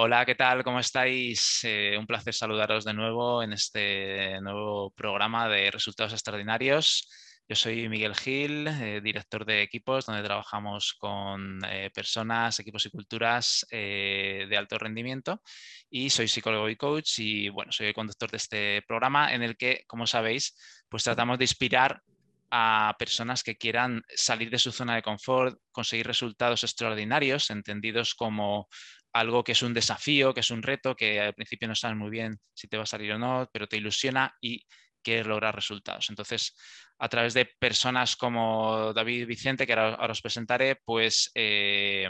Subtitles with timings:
[0.00, 0.62] Hola, ¿qué tal?
[0.62, 1.58] ¿Cómo estáis?
[1.64, 7.10] Eh, un placer saludaros de nuevo en este nuevo programa de resultados extraordinarios.
[7.48, 12.90] Yo soy Miguel Gil, eh, director de equipos, donde trabajamos con eh, personas, equipos y
[12.90, 15.42] culturas de alto rendimiento.
[15.90, 19.56] Y soy psicólogo y coach y bueno, soy el conductor de este programa en el
[19.56, 20.56] que, como sabéis,
[20.88, 22.04] pues tratamos de inspirar
[22.50, 28.68] a personas que quieran salir de su zona de confort, conseguir resultados extraordinarios, entendidos como
[29.12, 32.10] algo que es un desafío, que es un reto, que al principio no sabes muy
[32.10, 34.64] bien si te va a salir o no, pero te ilusiona y
[35.02, 36.10] quieres lograr resultados.
[36.10, 36.56] Entonces,
[36.98, 42.08] a través de personas como David Vicente, que ahora, os presentaré, pues eh,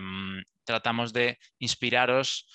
[0.64, 2.46] tratamos de inspiraros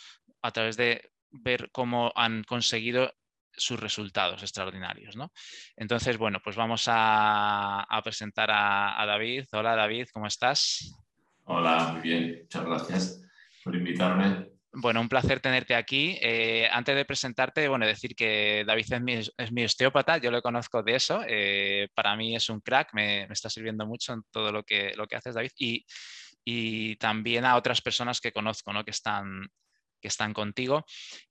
[0.41, 3.13] a través de ver cómo han conseguido
[3.55, 5.15] sus resultados extraordinarios.
[5.15, 5.31] ¿no?
[5.77, 9.45] Entonces, bueno, pues vamos a, presentar a David.
[9.51, 10.91] Hola David, ¿cómo estás?
[11.45, 13.22] Hola, muy bien, muchas gracias
[13.63, 14.53] por invitarme.
[14.75, 16.17] Bueno, un placer tenerte aquí.
[16.19, 18.85] Eh, antes de presentarte, bueno, decir que David
[19.37, 21.21] es mi, osteópata, yo lo conozco de eso.
[21.27, 25.05] Eh, para mí es un crack, me, está sirviendo mucho en todo lo que, lo
[25.05, 25.51] que haces, David.
[26.45, 28.83] Y, también a otras personas que conozco, ¿no?
[28.83, 29.47] que, están,
[30.01, 30.83] que están contigo.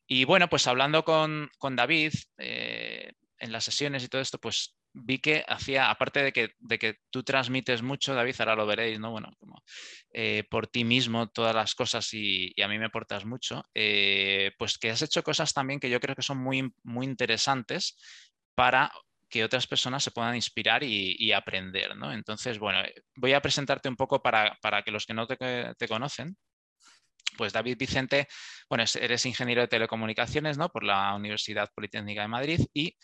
[0.06, 5.18] Y bueno, pues hablando con, David eh, en las sesiones y todo esto, pues vi
[5.18, 9.10] que hacía, aparte de que, de que tú transmites mucho, David, ahora lo veréis, ¿no?
[9.10, 9.62] Bueno, como,
[10.12, 14.78] eh, por ti mismo todas las cosas y, a mí me aportas mucho, eh, pues
[14.78, 17.96] que has hecho cosas también que yo creo que son muy, muy interesantes
[18.54, 18.92] para
[19.28, 22.12] que otras personas se puedan inspirar y, aprender, ¿no?
[22.12, 26.36] Entonces, bueno, eh, voy a presentarte un poco para, que los que no te conocen,
[27.36, 28.28] pues David Vicente,
[28.68, 30.68] bueno, eres ingeniero de telecomunicaciones, ¿no?
[30.68, 32.96] Por la Universidad Politécnica de Madrid y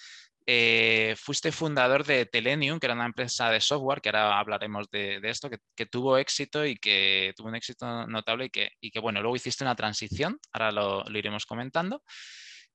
[0.50, 5.20] eh, fuiste fundador de Telenium, que era una empresa de software, que ahora hablaremos de,
[5.24, 9.62] esto, que, tuvo éxito y que tuvo un éxito notable y que, bueno, luego hiciste
[9.62, 12.02] una transición, ahora lo, iremos comentando.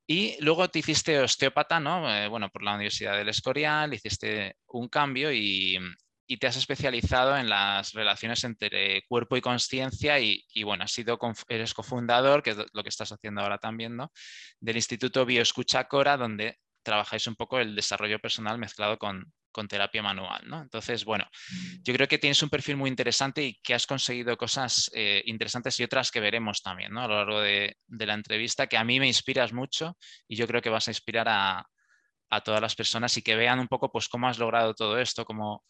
[0.05, 2.13] Y luego te hiciste osteópata, ¿no?
[2.15, 5.79] Eh, bueno, por la Universidad del Escorial, hiciste un cambio y,
[6.25, 11.19] y te has especializado en las relaciones entre cuerpo y conciencia y, bueno, has sido,
[11.49, 14.11] eres cofundador, que es lo que estás haciendo ahora también, ¿no?
[14.59, 19.33] Del Instituto Bioescucha Cora, donde trabajáis un poco el desarrollo personal mezclado con,
[19.69, 20.41] terapia manual.
[20.47, 20.63] ¿no?
[20.63, 21.25] Entonces, bueno,
[21.83, 25.79] yo creo que tienes un perfil muy interesante y que has conseguido cosas eh, interesantes
[25.79, 27.03] y otras que veremos también ¿no?
[27.03, 29.95] a lo largo de, la entrevista, que a mí me inspiras mucho
[30.27, 31.67] y yo creo que vas a inspirar a,
[32.43, 35.63] todas las personas y que vean un poco pues, cómo has logrado todo esto, cómo,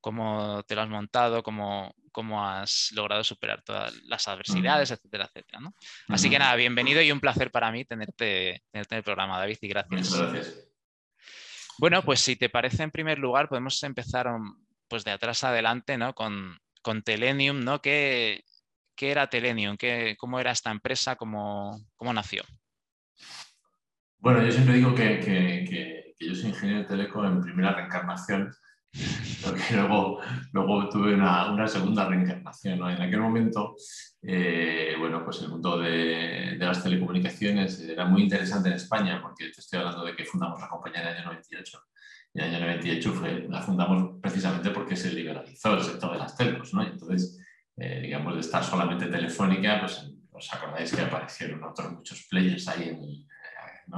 [0.00, 5.60] cómo te lo has montado, cómo, cómo has logrado superar todas las adversidades, etcétera, etcétera.
[5.60, 5.74] ¿no?
[6.08, 9.68] Así que nada, bienvenido y un placer para mí tenerte, en el programa, David, y
[9.68, 10.14] gracias.
[10.14, 10.66] gracias.
[11.78, 14.28] Bueno, pues si te parece, en primer lugar, podemos empezar
[14.88, 16.14] pues, de atrás adelante ¿no?
[16.14, 17.80] con, con Telenium, ¿no?
[17.80, 18.44] ¿Qué,
[18.94, 19.76] qué era Telenium?
[19.76, 21.16] ¿Qué, ¿Cómo era esta empresa?
[21.16, 22.42] ¿Cómo, cómo nació?
[24.18, 27.72] Bueno, yo siempre digo que, que, que, que yo soy ingeniero de teleco en primera
[27.72, 28.54] reencarnación
[29.44, 30.20] porque luego,
[30.52, 32.78] luego tuve una, segunda reencarnación.
[32.90, 33.76] En aquel momento,
[34.22, 39.60] eh, bueno, pues el mundo de, las telecomunicaciones era muy interesante en España, porque te
[39.60, 41.82] estoy hablando de que fundamos la compañía en el año 98.
[42.34, 46.18] Y en el año 98 fue, la fundamos precisamente porque se liberalizó el sector de
[46.18, 46.74] las telecos.
[46.74, 46.82] ¿no?
[46.82, 47.38] entonces,
[47.76, 52.88] eh, digamos, de estar solamente telefónica, pues os acordáis que aparecieron otros muchos players ahí
[52.88, 53.26] en el,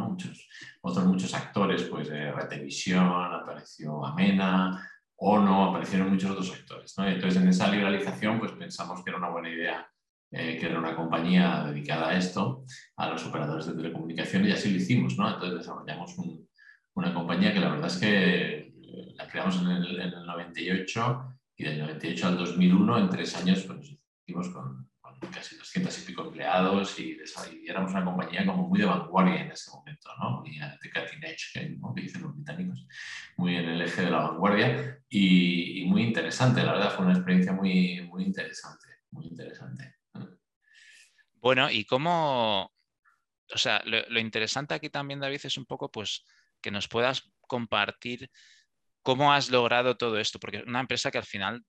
[0.00, 0.48] muchos,
[0.80, 6.94] otros muchos actores, pues eh, Retevisión, apareció Amena, ONO, aparecieron muchos otros actores.
[6.98, 9.86] entonces en esa liberalización pues pensamos que era una buena idea
[10.34, 12.64] eh, que era una compañía dedicada a esto,
[12.97, 15.12] a los operadores de telecomunicaciones, y así lo hicimos.
[15.12, 16.16] Entonces desarrollamos
[16.94, 21.38] una compañía que la verdad es que eh, la creamos en el, en el 98
[21.59, 23.94] y del 98 al 2001, en tres años, pues
[24.26, 24.91] hicimos con,
[25.31, 27.19] casi 200 y pico empleados y,
[27.66, 30.41] éramos una compañía como muy de vanguardia en ese momento, ¿no?
[30.41, 32.87] muy de cutting edge, que dicen los británicos,
[33.37, 37.53] muy en el eje de la vanguardia y, muy interesante, la verdad fue una experiencia
[37.53, 39.97] muy, muy interesante, muy interesante.
[41.34, 42.72] Bueno, y cómo,
[43.53, 46.24] o sea, lo, lo interesante aquí también, David, es un poco pues
[46.60, 48.30] que nos puedas compartir
[49.03, 51.65] cómo has logrado todo esto, porque es una empresa que al final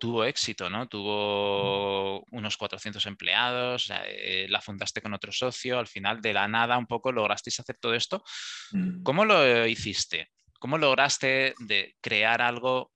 [0.00, 0.88] tuvo éxito, ¿no?
[0.88, 6.76] Tuvo unos 400 empleados, eh, la fundaste con otro socio, al final de la nada
[6.78, 8.24] un poco lograsteis hacer todo esto.
[8.72, 9.02] Mm.
[9.04, 10.30] ¿Cómo lo hiciste?
[10.58, 12.90] ¿Cómo lograste de crear algo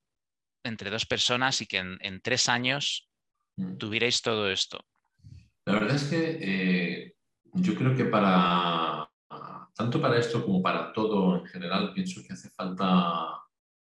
[0.64, 3.08] entre dos personas y que en, tres años
[3.56, 3.76] mm.
[3.76, 4.84] tuvierais todo esto?
[5.66, 7.14] La verdad es que eh,
[7.52, 9.08] yo creo que para
[9.76, 13.42] tanto para esto como para todo en general pienso que hace falta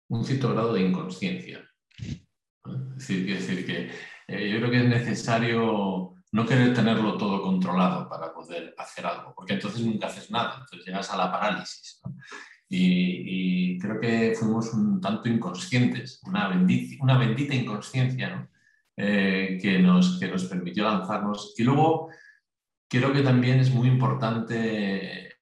[0.07, 1.67] un cierto grado de inconsciencia.
[2.97, 3.91] Es decir, que
[4.27, 9.33] eh, yo creo que es necesario no querer tenerlo todo controlado para poder hacer algo,
[9.35, 12.01] porque entonces nunca haces nada, entonces llegas a la parálisis.
[12.69, 18.47] Y, creo que fuimos un tanto inconscientes, una, bendita inconsciencia
[18.95, 21.55] eh, que, nos, que nos permitió lanzarnos.
[21.57, 22.09] Y luego
[22.87, 25.37] creo que también es muy importante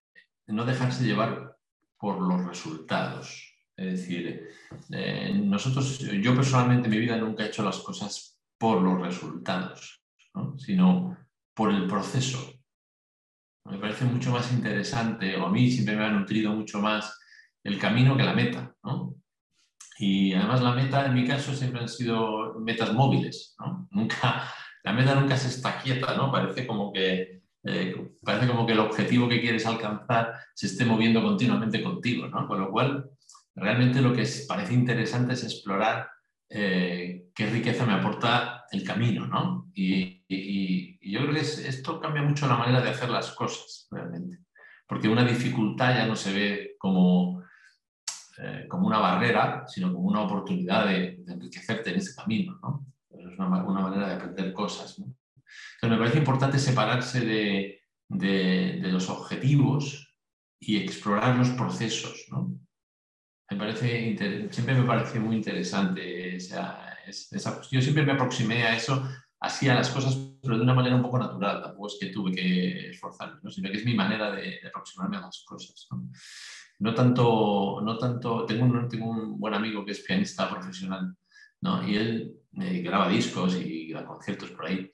[0.47, 1.57] no dejarse llevar
[1.97, 3.46] por los resultados.
[3.77, 4.49] Es decir,
[4.91, 10.03] eh, nosotros, yo personalmente en mi vida nunca he hecho las cosas por los resultados,
[10.57, 11.15] sino
[11.53, 12.53] por el proceso.
[13.65, 17.19] Me parece mucho más interesante, o a mí siempre me ha nutrido mucho más
[17.63, 18.75] el camino que la meta.
[19.99, 23.55] Y además la meta, en mi caso, siempre han sido metas móviles.
[23.91, 24.51] Nunca,
[24.83, 26.31] la meta nunca se está quieta, ¿no?
[26.31, 31.21] Parece como que eh, parece como que el objetivo que quieres alcanzar se esté moviendo
[31.21, 32.47] continuamente contigo, ¿no?
[32.47, 33.09] Con lo cual,
[33.57, 36.09] realmente lo que parece interesante es explorar
[36.49, 39.69] eh, qué riqueza me aporta el camino, ¿no?
[39.73, 40.15] Y,
[41.09, 44.39] yo creo que esto cambia mucho la manera de hacer las cosas, realmente.
[44.85, 47.43] Porque una dificultad ya no se ve como,
[48.37, 52.85] eh, como una barrera, sino como una oportunidad de, enriquecerte en ese camino, ¿no?
[53.09, 54.97] Es una, manera de aprender cosas.
[54.99, 57.79] Entonces me parece importante separarse de,
[58.09, 60.13] de los objetivos
[60.59, 62.59] y explorar los procesos, ¿no?
[63.49, 69.07] Me parece siempre me pareció muy interesante esa, esa, Yo siempre me aproximé a eso,
[69.39, 71.61] así a las cosas, pero de una manera un poco natural.
[71.61, 73.49] Tampoco es que tuve que esforzarme, ¿no?
[73.49, 75.87] sino que es mi manera de, aproximarme a las cosas.
[76.79, 76.93] ¿no?
[76.93, 81.15] tanto, no tanto tengo, un, tengo un buen amigo que es pianista profesional
[81.61, 81.87] ¿no?
[81.87, 84.91] y él me graba discos y da conciertos por ahí.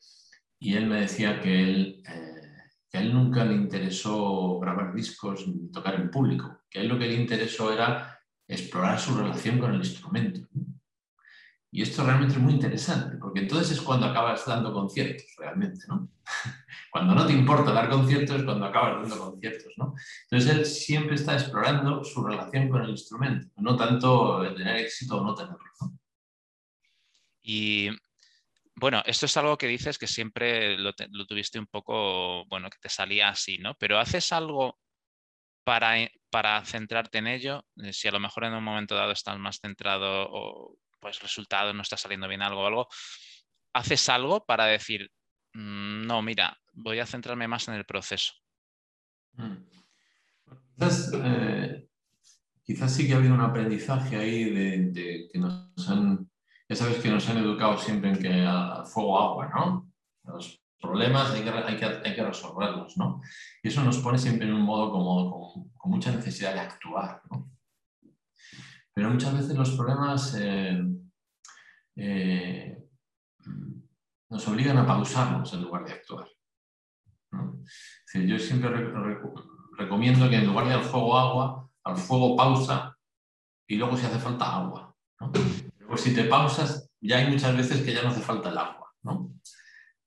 [0.60, 2.54] Y él me decía que él, eh,
[2.90, 6.88] que a él nunca le interesó grabar discos ni tocar en público, que a él
[6.88, 8.13] lo que le interesó era
[8.48, 10.48] explorar su relación con el instrumento.
[11.72, 16.08] Y esto realmente es muy interesante, porque entonces es cuando acabas dando conciertos, realmente, ¿no?
[16.92, 19.96] Cuando no te importa dar conciertos es cuando acabas dando conciertos, ¿no?
[20.30, 25.24] Entonces él siempre está explorando su relación con el instrumento, no tanto tener éxito o
[25.24, 25.58] no tenerlo.
[27.42, 27.90] Y
[28.76, 32.78] bueno, esto es algo que dices que siempre lo, lo, tuviste un poco, bueno, que
[32.80, 33.74] te salía así, ¿no?
[33.80, 34.80] Pero haces algo
[35.64, 35.96] para,
[36.34, 39.60] para centrarte en ello, eh, si a lo mejor en un momento dado estás más
[39.60, 42.88] centrado o pues resultado no está saliendo bien algo o algo,
[43.72, 45.12] haces algo para decir,
[45.54, 48.34] mm, no, mira, voy a centrarme más en el proceso.
[49.34, 49.58] Mm.
[51.24, 51.88] Eh,
[52.64, 56.32] quizás, sí que ha habido un aprendizaje ahí de, que nos han,
[56.68, 59.88] ya sabes que nos han educado siempre en que a fuego agua, ¿no?
[60.84, 63.22] Problemas hay que, hay que, hay que resolverlos, ¿no?
[63.64, 67.22] Y eso nos pone siempre en un modo como, con, mucha necesidad de actuar.
[68.94, 70.84] Pero muchas veces los problemas eh,
[71.96, 72.86] eh,
[74.30, 76.28] nos obligan a pausarnos en lugar de actuar.
[78.14, 78.70] yo siempre
[79.78, 82.98] recomiendo que en lugar de al fuego agua, al fuego pausa
[83.68, 84.94] y luego si hace falta agua.
[85.22, 85.32] ¿no?
[85.98, 88.94] Si te pausas, ya hay muchas veces que ya no hace falta el agua.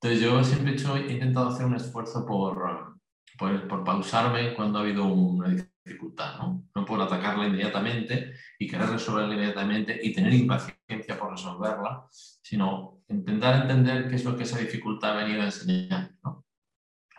[0.01, 2.99] Entonces yo siempre he, intentado hacer un esfuerzo por,
[3.39, 6.69] por, pausarme cuando ha habido una dificultad, ¿no?
[6.75, 13.63] no por atacarla inmediatamente y querer resolverla inmediatamente y tener impaciencia por resolverla, sino intentar
[13.63, 16.11] entender qué es lo que esa dificultad ha venido a enseñar.
[16.23, 16.45] ¿no?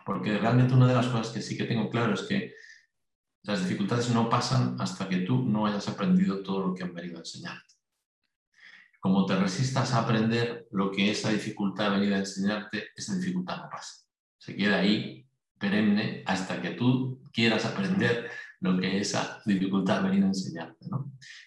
[0.05, 2.53] Porque realmente una de las cosas que sí que tengo claro es que
[3.43, 7.17] las dificultades no pasan hasta que tú no hayas aprendido todo lo que han venido
[7.17, 7.57] a enseñar
[9.07, 13.57] como te resistas a aprender lo que esa dificultad ha venido a enseñarte, esa dificultad
[13.63, 14.05] no pasa.
[14.37, 15.25] Se queda ahí
[15.57, 20.87] perenne hasta que tú quieras aprender lo que esa dificultad ha venido a enseñarte.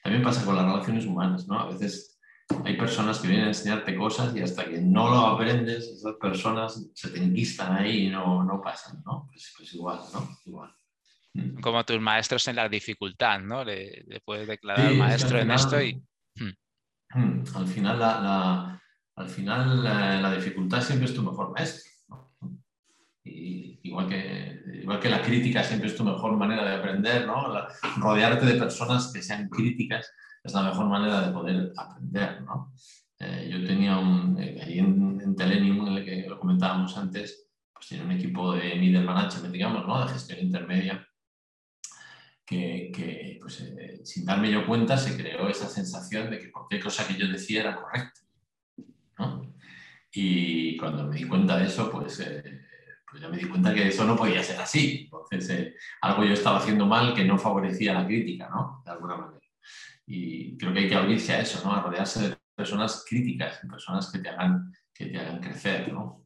[0.03, 1.47] También pasa con las relaciones humanas.
[1.47, 1.61] ¿no?
[1.61, 2.19] A veces
[2.65, 6.91] hay personas que vienen a enseñarte cosas y hasta que no lo aprendes, esas personas
[6.95, 9.03] se te enquistan ahí y no, no pasan.
[9.05, 9.27] ¿no?
[9.31, 10.39] Pues, pues igual, ¿no?
[10.47, 10.75] Igual.
[11.35, 11.61] Mm.
[11.61, 13.65] Como tus maestros en la dificultad, ¿no?
[13.65, 16.03] Le, puedes declarar maestro en esto y
[16.37, 16.53] Hmm,
[17.11, 18.81] al final la,
[19.17, 21.91] al final la, dificultad siempre es tu mejor maestro.
[23.25, 27.47] Y igual, que, igual que la crítica siempre es tu mejor manera de aprender, ¿no?
[27.99, 30.11] rodearte de personas que sean críticas
[30.43, 32.43] es la mejor manera de poder aprender.
[32.43, 32.73] ¿no?
[33.19, 37.51] Eh, yo tenía un, eh, ahí en, en Telenium, en el que lo comentábamos antes,
[37.73, 40.01] pues tenía un equipo de middle management, digamos, ¿no?
[40.01, 41.07] de gestión intermedia,
[42.51, 47.07] que, pues, eh, sin darme yo cuenta se creó esa sensación de que cualquier cosa
[47.07, 48.21] que yo decía era correcta.
[50.13, 52.63] Y cuando me di cuenta de eso, pues, eh,
[53.09, 55.03] pues, ya me di cuenta que eso no podía ser así.
[55.05, 58.83] Entonces, eh, algo yo estaba haciendo mal que no favorecía la crítica, ¿no?
[58.85, 59.47] De alguna manera.
[60.07, 61.73] Y creo que hay que abrirse a eso, ¿no?
[61.73, 66.25] A rodearse de personas críticas, personas que te hagan, que te hagan crecer, ¿no?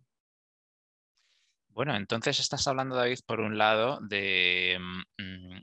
[1.68, 4.78] Bueno, entonces estás hablando, David, por un lado, de,
[5.18, 5.58] mm,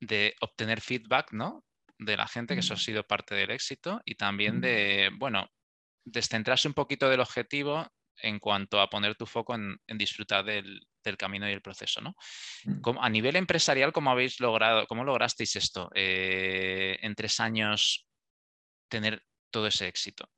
[0.00, 1.64] de obtener feedback, ¿no?
[1.98, 5.50] De la gente, que eso ha sido parte del éxito, y también de, bueno,
[6.04, 7.86] descentrarse un poquito del objetivo
[8.22, 10.86] en cuanto a poner tu foco en, disfrutar del,
[11.18, 12.14] camino y el proceso, ¿no?
[13.00, 18.06] a nivel empresarial, ¿cómo habéis logrado, cómo lograsteis esto eh, en tres años
[18.88, 20.28] tener todo ese éxito?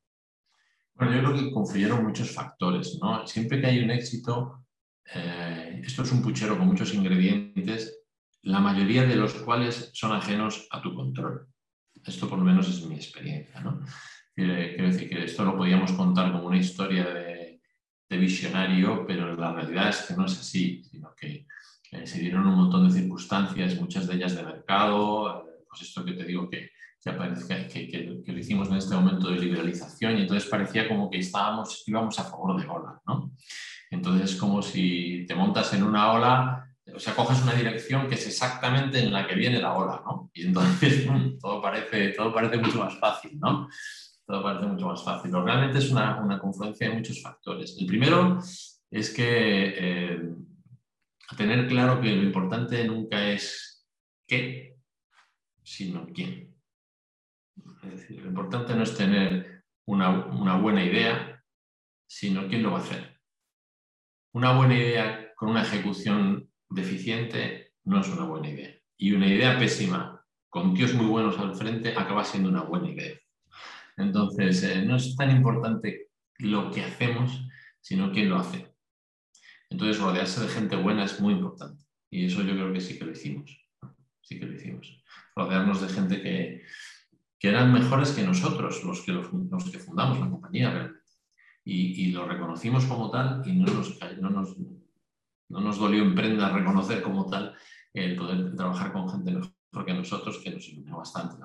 [0.95, 3.27] Bueno, yo creo que confluyeron muchos factores, ¿no?
[3.27, 4.67] Siempre que hay un éxito,
[5.15, 8.02] eh, esto es un puchero con muchos ingredientes,
[8.43, 11.47] la mayoría de los cuales son ajenos a tu control.
[12.05, 13.81] Esto por lo menos es mi experiencia, ¿no?
[14.35, 17.61] Quiero decir que esto lo podíamos contar como una historia de,
[18.09, 21.47] visionario, pero la realidad es que no es así, sino que
[22.05, 26.25] se dieron un montón de circunstancias, muchas de ellas de mercado, pues esto que te
[26.25, 26.73] digo que,
[27.03, 31.85] que, que, lo hicimos en este momento de liberalización y entonces parecía como que estábamos,
[31.87, 33.33] íbamos a favor de ola, ¿no?
[33.91, 38.17] Entonces es como si te montas en una ola o sea, coges una dirección que
[38.17, 40.31] es exactamente en la que viene la ola, ¿no?
[40.35, 41.07] Y entonces
[41.41, 43.69] todo, parece, todo parece mucho más fácil, ¿no?
[44.27, 45.31] Todo parece mucho más fácil.
[45.31, 47.77] Pero realmente es una, una confluencia de muchos factores.
[47.79, 48.39] El primero
[48.91, 50.23] es que eh,
[51.37, 53.87] tener claro que lo importante nunca es
[54.27, 54.77] qué,
[55.63, 56.55] sino quién.
[57.85, 61.43] Es decir, lo importante no es tener una, una buena idea,
[62.07, 63.21] sino quién lo va a hacer.
[64.35, 68.75] Una buena idea con una ejecución deficiente no es una buena idea.
[68.97, 73.19] Y una idea pésima con tíos muy buenos al frente acaba siendo una buena idea.
[73.97, 77.43] Entonces, eh, no es tan importante lo que hacemos,
[77.81, 78.73] sino quién lo hace.
[79.71, 81.83] Entonces, rodearse de gente buena es muy importante.
[82.11, 83.59] Y eso yo creo que sí que lo hicimos.
[84.21, 85.03] Sí que lo hicimos.
[85.35, 86.63] Rodearnos de gente que,
[87.41, 89.29] eran mejores que nosotros, los que, los,
[89.71, 91.01] que fundamos la compañía realmente.
[91.65, 94.57] Y, lo reconocimos como tal y no nos, no nos,
[95.53, 97.55] no nos dolió en prenda reconocer como tal
[97.93, 101.37] el poder trabajar con gente mejor que nosotros, que nos iluminó bastante.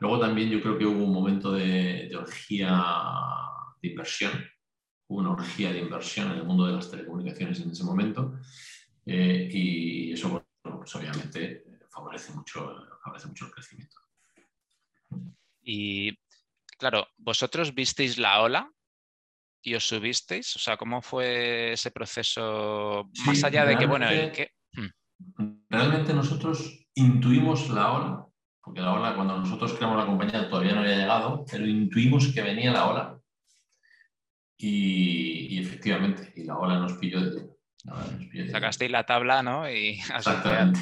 [0.00, 2.84] Luego también yo creo que hubo un momento de, orgía
[3.80, 4.32] de inversión,
[5.06, 8.38] hubo una orgía de inversión en el mundo de las telecomunicaciones en ese momento
[9.06, 13.96] eh, y eso pues obviamente favorece mucho, favorece mucho el crecimiento.
[15.62, 16.18] Y
[16.78, 18.72] claro, vosotros visteis la ola
[19.68, 20.56] y os subisteis?
[20.56, 23.10] O sea, ¿cómo fue ese proceso?
[23.26, 25.66] Más allá de que, bueno, hmm.
[25.68, 28.26] Realmente nosotros intuimos la ola,
[28.62, 32.42] porque la ola, cuando nosotros creamos la compañía, todavía no había llegado, pero intuimos que
[32.42, 33.20] venía la ola.
[34.60, 37.48] Y, efectivamente, y la ola nos pilló de
[38.50, 39.70] Sacasteis la tabla, ¿no?
[39.70, 40.80] Y Exactamente.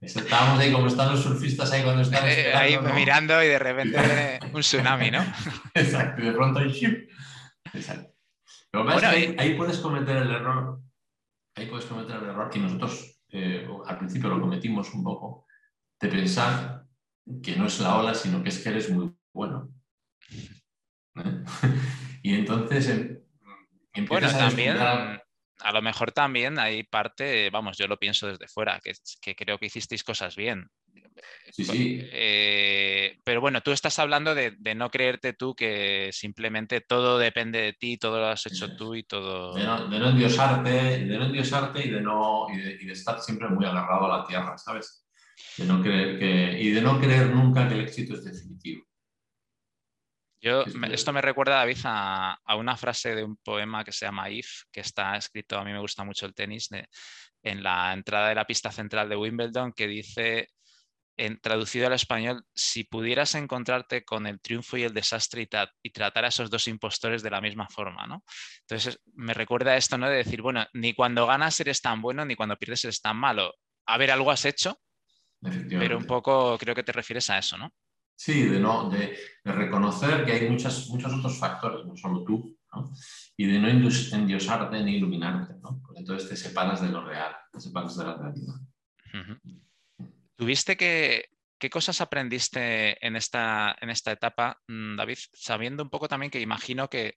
[0.00, 3.98] Estábamos ahí como están los surfistas ahí cuando están eh, Ahí mirando y de repente
[3.98, 5.24] viene un tsunami, ¿no?
[5.74, 6.72] Exacto, y de pronto hay
[7.74, 8.14] Exacto.
[9.38, 10.80] ahí, puedes cometer el error,
[11.54, 15.46] ahí puedes cometer el error que nosotros eh, al principio lo cometimos un poco,
[16.00, 16.84] de pensar
[17.42, 19.70] que no es la ola, sino que es que eres muy bueno.
[21.16, 21.44] ¿Eh?
[22.22, 28.28] y entonces em, bueno, también, a lo mejor también hay parte, vamos, yo lo pienso
[28.28, 30.70] desde fuera, que, que creo que hicisteis cosas bien.
[31.50, 32.08] Sí, sí.
[32.12, 37.72] Eh, pero bueno, tú estás hablando de, no creerte tú que simplemente todo depende de
[37.72, 39.54] ti, todo lo has hecho tú y todo.
[39.54, 43.48] De no, de no endiosarte, de no endiosarte y de no y de, estar siempre
[43.48, 45.04] muy agarrado a la tierra, ¿sabes?
[45.56, 48.84] De no creer que, y de no creer nunca que el éxito es definitivo.
[50.40, 50.62] Yo,
[50.92, 54.62] esto me recuerda, David, a, a, una frase de un poema que se llama If,
[54.70, 56.68] que está escrito, a mí me gusta mucho el tenis,
[57.42, 60.48] en la entrada de la pista central de Wimbledon, que dice
[61.18, 65.48] en, traducido al español, si pudieras encontrarte con el triunfo y el desastre
[65.82, 68.24] y, tratar a esos dos impostores de la misma forma, ¿no?
[68.60, 70.08] Entonces me recuerda esto, ¿no?
[70.08, 73.52] De decir, bueno, ni cuando ganas eres tan bueno, ni cuando pierdes eres tan malo.
[73.86, 74.80] A ver, algo has hecho,
[75.68, 77.70] pero un poco creo que te refieres a eso, ¿no?
[78.14, 82.92] Sí, de, no, de, reconocer que hay muchas, muchos otros factores, no solo tú, ¿no?
[83.36, 85.80] y de no endiosarte ni iluminarte, ¿no?
[85.94, 88.54] entonces te separas de lo real, te separas de la realidad.
[90.38, 95.18] ¿Tuviste que, qué cosas aprendiste en esta, en esta etapa, mm, David?
[95.32, 97.16] Sabiendo un poco también que imagino que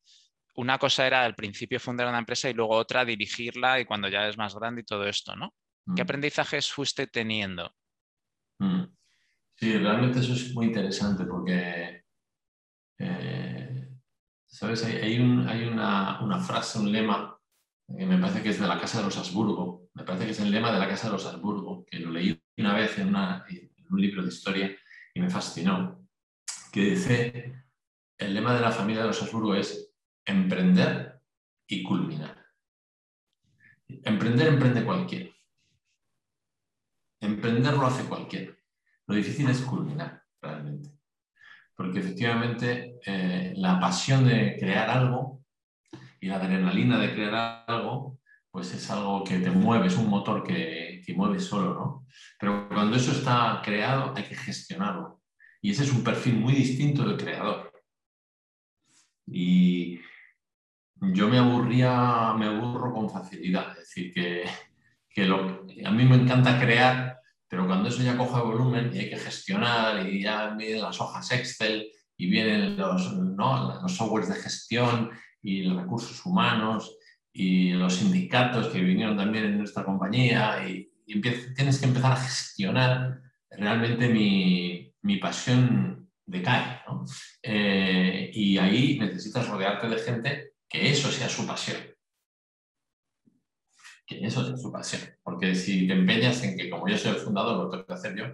[0.55, 4.27] una cosa era al principio fundar una empresa y luego otra dirigirla y cuando ya
[4.27, 5.53] es más grande y todo esto, ¿no?
[5.95, 6.05] ¿Qué mm.
[6.05, 7.71] aprendizajes fuiste teniendo?
[8.57, 8.85] Mm.
[9.53, 12.03] Sí, realmente eso es muy interesante porque,
[12.97, 13.87] eh,
[14.47, 14.83] ¿sabes?
[14.83, 17.39] Hay, hay una, frase, un lema,
[17.87, 20.39] que me parece que es de la Casa de los Habsburgo, me parece que es
[20.39, 24.01] el lema de la Casa de los Habsburgo, que lo leí una vez en, un
[24.01, 24.75] libro de historia
[25.13, 26.08] y me fascinó,
[26.72, 27.65] que dice,
[28.18, 29.94] el lema de la familia de los Habsburgo es
[30.25, 31.20] emprender
[31.68, 32.46] y culminar.
[33.88, 35.30] Emprender, emprende cualquiera.
[37.20, 38.53] Emprender lo hace cualquiera.
[39.08, 40.89] Lo difícil es culminar, realmente.
[41.75, 45.44] Porque efectivamente eh, la pasión de crear algo
[46.20, 48.20] y la adrenalina de crear algo,
[48.51, 52.08] pues es algo que te mueve, es un motor que, que mueve solo, ¿no?
[52.39, 55.22] Pero cuando eso está creado hay que gestionarlo.
[55.62, 57.72] Y ese es un perfil muy distinto del creador.
[59.25, 60.00] Y
[60.96, 63.72] yo me aburría, me aburro con facilidad.
[63.72, 64.46] Es decir, que,
[65.10, 65.24] que
[65.86, 70.05] a mí me encanta crear, pero cuando eso ya coja volumen y hay que gestionar
[70.08, 73.81] y ya vienen las hojas Excel y vienen los, ¿no?
[73.81, 76.98] los softwares de gestión y los recursos humanos
[77.33, 80.88] y los sindicatos que vinieron también en nuestra compañía y,
[81.55, 86.81] tienes que empezar a gestionar realmente mi, mi pasión decae.
[86.88, 87.05] ¿no?
[87.43, 91.77] Eh, y ahí necesitas rodearte de gente que eso sea su pasión.
[94.05, 95.01] Que eso sea su pasión.
[95.23, 98.15] Porque si te empeñas en que como yo soy el fundador, lo tengo que hacer
[98.15, 98.25] yo,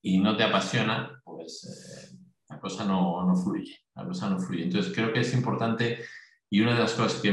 [0.00, 2.16] y no te apasiona, pues eh,
[2.48, 3.78] la cosa no, no, fluye.
[3.94, 4.64] La cosa no fluye.
[4.64, 6.04] Entonces creo que es importante
[6.50, 7.32] y una de las cosas que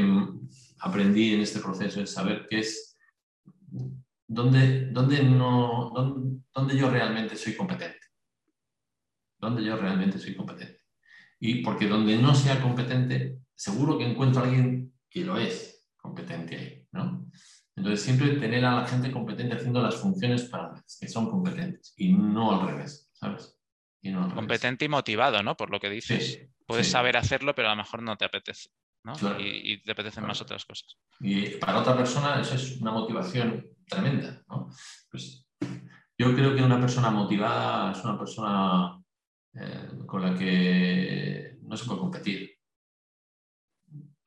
[0.80, 2.98] aprendí en este proceso es saber qué es
[4.28, 5.92] dónde, dónde, no,
[6.54, 8.00] dónde, yo realmente soy competente.
[9.38, 10.82] Dónde yo realmente soy competente.
[11.40, 16.56] Y porque donde no sea competente, seguro que encuentro a alguien que lo es competente
[16.58, 17.26] ahí, ¿no?
[17.76, 21.94] Entonces, siempre tener a la gente competente haciendo las funciones para las que son competentes
[21.96, 23.56] y no al revés, ¿sabes?
[24.34, 25.56] competente y motivado, ¿no?
[25.56, 26.42] Por lo que dices.
[26.66, 28.70] Puedes saber hacerlo, pero a lo mejor no te apetece.
[29.04, 29.14] ¿No?
[29.40, 30.98] Y, te apetecen más otras cosas.
[31.20, 34.42] Y para otra persona eso es una motivación tremenda.
[34.50, 34.70] ¿no?
[35.10, 35.46] Pues
[36.18, 39.02] yo creo que una persona motivada es una persona
[39.54, 42.56] eh, con la que no se puede competir.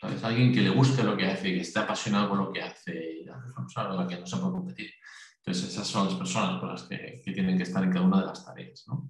[0.00, 2.60] Es alguien que le guste lo que hace, y que esté apasionado con lo que
[2.60, 4.90] hace, es una persona con la que no se puede competir.
[5.36, 8.20] Entonces, esas son las personas con las que, que tienen que estar en cada una
[8.20, 8.84] de las tareas.
[8.88, 9.08] ¿no?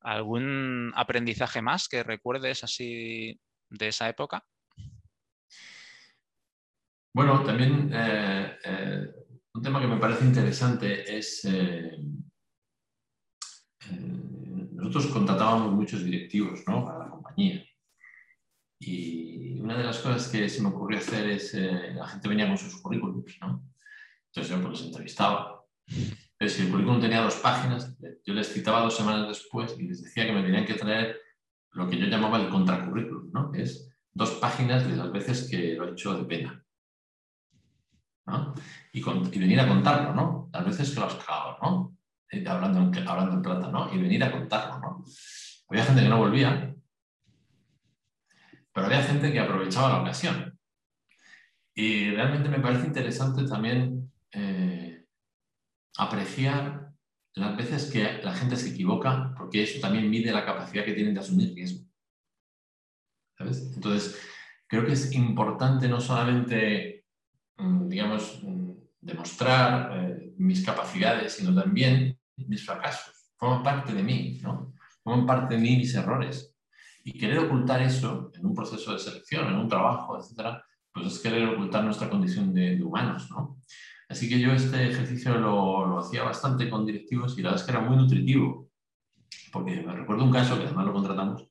[0.00, 4.44] ¿Algún aprendizaje más que recuerdes así de esa época?
[7.14, 9.08] Bueno, también eh, eh,
[9.54, 11.98] un tema que me parece interesante es, eh,
[14.72, 16.84] nosotros contratábamos muchos directivos ¿no?
[16.84, 17.64] para la compañía
[18.78, 22.58] y una de las cosas que se me ocurrió hacer es, la gente venía con
[22.58, 23.66] sus currículums, ¿no?
[24.26, 25.64] entonces yo pues, los entrevistaba.
[25.86, 30.02] Entonces, si el currículum tenía dos páginas, yo les citaba dos semanas después y les
[30.02, 31.18] decía que me tenían que traer
[31.76, 33.52] lo que yo llamaba el contracurrículum, ¿no?
[33.54, 36.62] es dos páginas de las veces que lo he hecho de pena.
[38.92, 39.02] Y,
[39.38, 40.48] venir a contarlo, ¿no?
[40.52, 41.96] Las veces que lo has cagado, ¿no?
[42.30, 43.92] Eh, hablando, en, hablando en plata, ¿no?
[43.94, 45.04] Y venir a contarlo, ¿no?
[45.68, 46.74] Había gente que no volvía,
[48.72, 50.58] pero había gente que aprovechaba la ocasión.
[51.74, 55.04] Y realmente me parece interesante también eh,
[55.98, 56.85] apreciar
[57.36, 61.14] las veces que la gente se equivoca, porque eso también mide la capacidad que tienen
[61.14, 61.86] de asumir riesgo.
[63.36, 63.72] ¿Sabes?
[63.74, 64.18] Entonces,
[64.66, 67.04] creo que es importante no solamente,
[67.58, 68.70] mm, digamos, mm,
[69.00, 73.32] demostrar eh, mis capacidades, sino también mis fracasos.
[73.36, 74.72] Forman parte de mí, ¿no?
[75.04, 76.54] Forman parte de mí mis errores.
[77.04, 81.18] Y querer ocultar eso en un proceso de selección, en un trabajo, etcétera, pues es
[81.20, 83.58] querer ocultar nuestra condición de, de humanos, ¿no?
[84.08, 87.76] Así que yo este ejercicio lo, hacía bastante con directivos y la verdad es que
[87.76, 88.70] era muy nutritivo,
[89.52, 91.48] porque me recuerdo un caso que además lo contratamos,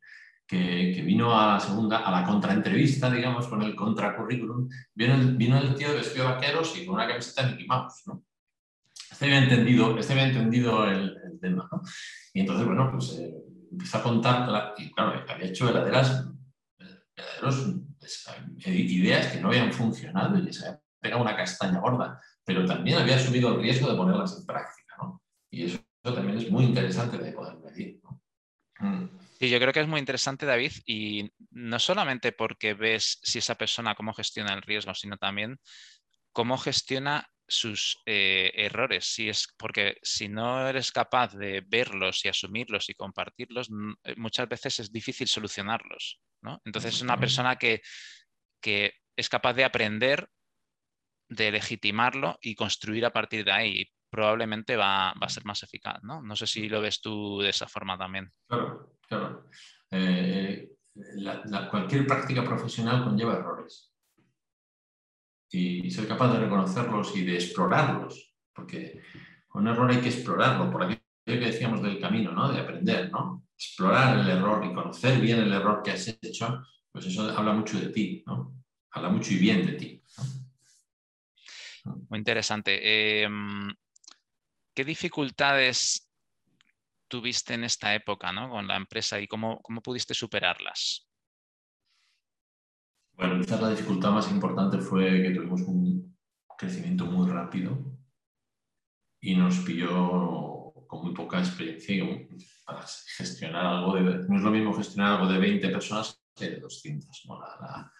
[0.47, 5.57] que, vino a la segunda, a la contraentrevista, digamos, con el contracurrículum, vino el, vino
[5.57, 8.23] el tío vestido de vaqueros y con una camiseta de Mickey Mouse, ¿no?
[9.11, 11.81] Este había entendido, este había entendido el, tema, ¿no?
[12.33, 13.35] Y entonces, bueno, pues eh,
[13.71, 16.29] empezó a contar, y claro, había hecho verdaderas,
[16.77, 18.25] verdaderos, pues,
[18.67, 23.15] ideas que no habían funcionado y se había pegado una castaña gorda pero también había
[23.15, 24.95] asumido el riesgo de ponerlas en práctica.
[25.01, 25.21] ¿no?
[25.49, 27.99] Y eso, también es muy interesante de poder medir.
[28.03, 28.21] ¿no?
[28.79, 29.09] Mm.
[29.39, 33.55] Sí, yo creo que es muy interesante, David, y no solamente porque ves si esa
[33.55, 35.59] persona cómo gestiona el riesgo, sino también
[36.31, 39.05] cómo gestiona sus eh, errores.
[39.05, 43.69] Si es porque si no eres capaz de verlos y asumirlos y compartirlos,
[44.03, 46.21] eh, muchas veces es difícil solucionarlos.
[46.41, 46.61] ¿no?
[46.63, 47.81] Entonces es una persona que,
[48.61, 50.29] que es capaz de aprender
[51.29, 53.85] de legitimarlo y construir a partir de ahí.
[54.09, 56.21] Probablemente va, a ser más eficaz, ¿no?
[56.21, 58.31] No sé si lo ves tú de esa forma también.
[58.47, 59.49] Claro, claro.
[59.91, 60.69] Eh,
[61.69, 63.91] cualquier práctica profesional conlleva errores.
[65.51, 69.01] Y, soy capaz de reconocerlos y de explorarlos, porque
[69.53, 72.51] un error hay que explorarlo, por aquello que decíamos del camino, ¿no?
[72.51, 73.45] De aprender, ¿no?
[73.57, 76.61] Explorar el error y conocer bien el error que has hecho,
[76.91, 78.55] pues eso habla mucho de ti, ¿no?
[78.95, 80.01] habla mucho y bien de ti.
[81.85, 83.23] Muy interesante.
[83.23, 83.73] Em,
[84.73, 86.09] ¿Qué dificultades
[87.07, 91.07] tuviste en esta época con la empresa y cómo, cómo pudiste superarlas?
[93.13, 96.17] Bueno, quizás la dificultad más importante fue que tuvimos un
[96.57, 97.97] crecimiento muy rápido
[99.21, 102.03] y nos pilló con muy poca experiencia
[102.65, 102.85] para
[103.17, 104.01] gestionar algo de...
[104.27, 107.25] No es lo mismo gestionar algo de 20 personas que de 200.
[107.61, 107.91] La,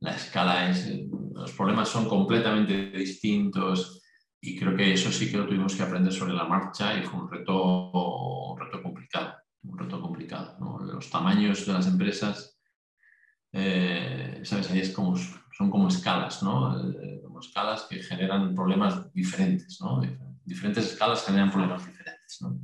[0.00, 0.88] escala es...
[1.32, 4.02] Los problemas son completamente distintos
[4.40, 7.20] y creo que eso sí que lo tuvimos que aprender sobre la marcha y fue
[7.20, 9.34] un reto, un reto complicado.
[9.62, 10.56] Un reto complicado.
[10.80, 12.60] Los tamaños de las empresas
[13.52, 14.70] eh, ¿sabes?
[14.70, 16.78] Ahí es como, son como escalas, ¿no?
[16.90, 20.00] Eh, como escalas que generan problemas diferentes, ¿no?
[20.44, 22.60] Diferentes escalas generan problemas diferentes, ¿no?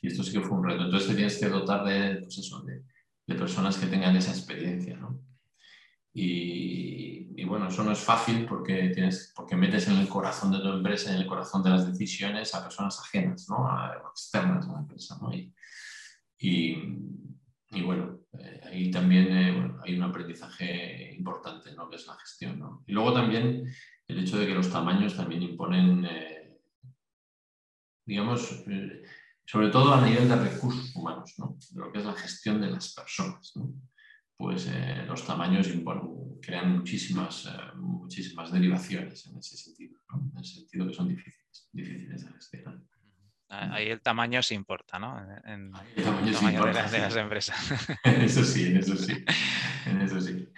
[0.00, 0.84] Y esto sí que fue un reto.
[0.84, 2.82] Entonces te tienes que dotar de, pues de,
[3.26, 5.20] de personas que tengan esa experiencia, ¿no?
[6.14, 10.68] Y, bueno, eso no es fácil porque, tienes, porque metes en el corazón de tu
[10.68, 13.68] empresa, en el corazón de las decisiones a personas ajenas, ¿no?
[13.68, 15.32] A, externas a la empresa, ¿no?
[15.34, 15.52] Y,
[16.38, 21.88] y, bueno, eh, ahí también eh, hay un aprendizaje importante, ¿no?
[21.88, 22.58] que es la gestión.
[22.58, 22.82] ¿no?
[22.86, 23.72] Y luego también
[24.08, 26.58] el hecho de que los tamaños también imponen, eh,
[28.04, 28.64] digamos,
[29.46, 31.56] sobre todo a nivel de recursos humanos, ¿no?
[31.74, 33.52] lo que es la gestión de las personas.
[34.42, 34.68] Pues
[35.06, 35.68] los tamaños
[36.40, 40.30] crean muchísimas, muchísimas derivaciones en ese sentido, ¿no?
[40.32, 42.80] en el sentido que son difíciles, difíciles de gestionar.
[43.48, 45.16] Ahí el tamaño se importa, ¿no?
[45.44, 47.88] En, el tamaño, de, las, empresas.
[48.04, 49.24] eso sí, en eso sí.
[49.86, 50.48] En eso sí.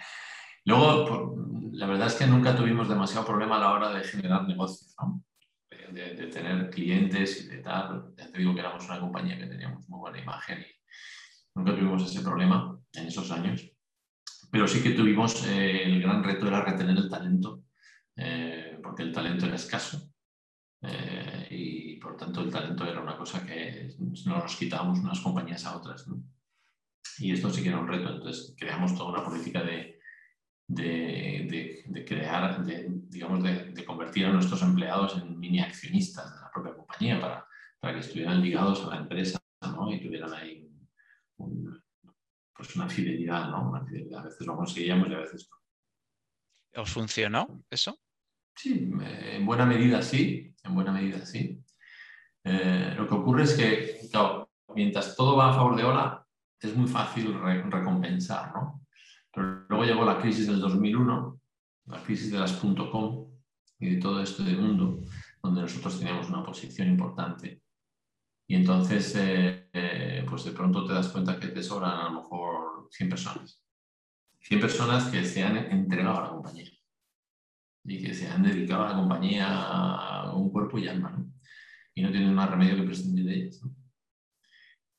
[0.63, 1.35] Luego,
[1.73, 5.23] la verdad es que nunca tuvimos demasiado problema a la hora de generar negocios, ¿no?
[5.91, 8.15] de, tener clientes y de tal.
[8.17, 12.03] Ya te digo que éramos una compañía que teníamos muy buena imagen y nunca tuvimos
[12.03, 13.74] ese problema en esos años.
[14.51, 17.63] Pero sí que tuvimos eh, el gran reto era retener el talento,
[18.15, 20.11] eh, porque el talento era escaso.
[20.81, 23.89] Eh, y por tanto el talento era una cosa que
[24.25, 26.05] no nos quitábamos unas compañías a otras.
[27.19, 29.99] Y esto sí que era un reto, entonces creamos toda una política de,
[30.67, 36.75] de, crear, de, digamos, de, convertir a nuestros empleados en mini accionistas de la propia
[36.75, 37.47] compañía para,
[37.79, 39.91] para que estuvieran ligados a la empresa ¿no?
[39.91, 40.69] y tuvieran ahí
[42.55, 43.69] pues una fidelidad, ¿no?
[43.69, 44.21] Una fidelidad.
[44.21, 46.81] A veces lo conseguíamos y a veces no.
[46.81, 47.99] ¿Os funcionó eso?
[48.55, 51.61] Sí, en buena medida sí, en buena medida sí.
[52.43, 53.99] Eh, lo que ocurre es que,
[54.73, 56.25] mientras todo va a favor de Ola,
[56.59, 57.33] es muy fácil
[57.69, 58.85] recompensar, ¿no?
[59.31, 61.39] Pero luego llegó la crisis del 2001,
[61.87, 63.31] la crisis de las .com
[63.79, 65.01] y de todo esto del mundo,
[65.41, 67.61] donde nosotros teníamos una posición importante.
[68.47, 72.87] Y entonces, eh, pues de pronto te das cuenta que te sobran a lo mejor
[72.91, 73.63] 100 personas.
[74.41, 76.69] 100 personas que se han entregado a la compañía
[77.85, 81.31] y que se han dedicado a la compañía un cuerpo y alma, ¿no?
[81.93, 83.61] Y no tienen más remedio que prescindir de ellas,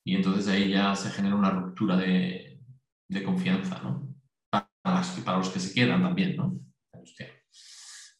[0.03, 2.59] Y entonces ahí ya se genera una ruptura de,
[3.09, 4.15] de confianza, ¿no?
[4.49, 6.59] Para, los que se quedan también, ¿no?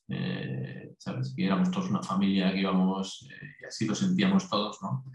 [0.10, 0.67] Eh,
[1.08, 1.34] ¿Sabes?
[1.34, 5.06] Que éramos todos una familia, que íbamos, eh, y así lo sentíamos todos, ¿no?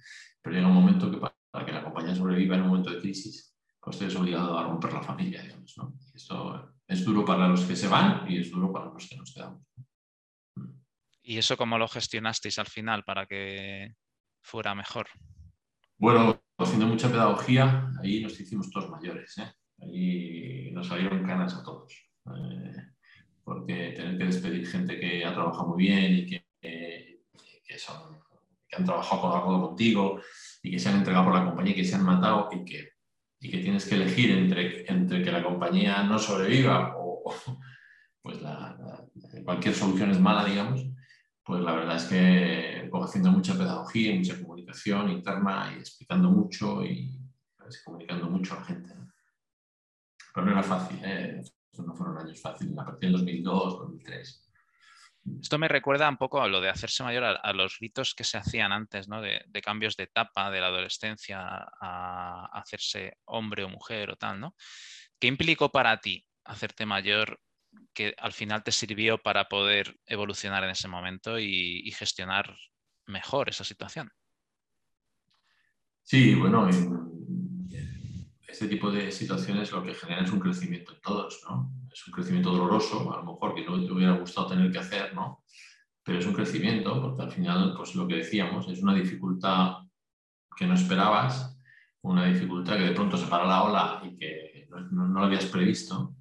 [0.41, 3.55] Pero llega un momento que para, que la compañía sobreviva en un momento de crisis,
[3.79, 5.93] pues eres obligado a romper la familia, digamos, ¿no?
[6.01, 9.17] Y esto es duro para los que se van y es duro para los que
[9.19, 9.63] nos quedamos.
[11.23, 13.95] ¿Y eso cómo lo gestionasteis al final para que
[14.41, 15.09] fuera mejor?
[15.99, 19.37] Bueno, haciendo mucha pedagogía, ahí nos hicimos todos mayores.
[19.37, 19.53] ¿eh?
[19.83, 21.93] Ahí nos salieron canas a todos.
[22.35, 22.93] Eh,
[23.45, 28.19] porque tener que despedir gente que ha trabajado muy bien y que, que, son,
[28.69, 30.21] que han trabajado con algo contigo
[30.63, 32.93] y que se han entregado por la compañía y que se han matado y que
[33.43, 37.35] y que tienes que elegir entre, entre que la compañía no sobreviva o,
[38.23, 38.39] pues
[39.45, 40.87] cualquier solución es mala, digamos,
[41.45, 47.19] pues la verdad es que haciendo mucha pedagogía mucha comunicación interna y explicando mucho y
[47.85, 48.95] comunicando mucho a la gente.
[50.33, 51.43] Pero no era fácil, ¿eh?
[51.79, 54.49] No fueron años fáciles, a partir del 2002, 2003.
[55.41, 58.39] Esto me recuerda un poco a lo de hacerse mayor, a, los ritos que se
[58.39, 59.23] hacían antes, ¿no?
[59.23, 61.41] de, cambios de etapa de la adolescencia
[61.81, 64.57] a, hacerse hombre o mujer o tal, ¿no?
[65.21, 67.41] ¿Qué implicó para ti hacerte mayor
[67.95, 72.57] que al final te sirvió para poder evolucionar en ese momento y, gestionar
[73.07, 74.11] mejor esa situación?
[76.03, 76.69] Sí, bueno,
[78.53, 81.73] este tipo de situaciones lo que generan es un crecimiento en todos, ¿no?
[81.91, 85.15] es un crecimiento doloroso, a lo mejor que no te hubiera gustado tener que hacer,
[85.15, 85.43] ¿no?
[86.03, 89.79] Pero es un crecimiento, porque al final, pues lo que decíamos, es una dificultad
[90.57, 91.59] que no esperabas,
[92.03, 96.17] una dificultad que de pronto se para la ola y que no, lo habías previsto,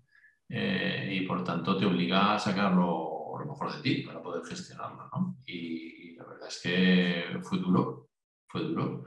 [0.48, 3.10] eh, y por tanto te obliga a sacar lo,
[3.46, 5.10] mejor de ti para poder gestionarlo.
[5.12, 5.38] ¿no?
[5.46, 8.10] Y, la verdad es que fue duro,
[8.48, 9.06] fue duro.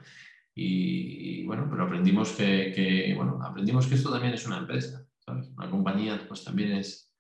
[0.55, 5.49] Y, bueno, pero aprendimos que, bueno, aprendimos que esto también es una empresa, ¿sabes?
[5.57, 7.13] Una compañía pues también es,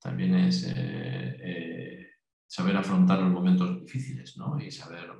[0.00, 2.06] también es eh, eh,
[2.46, 4.58] saber afrontar los momentos difíciles, ¿no?
[4.58, 5.12] Y saber,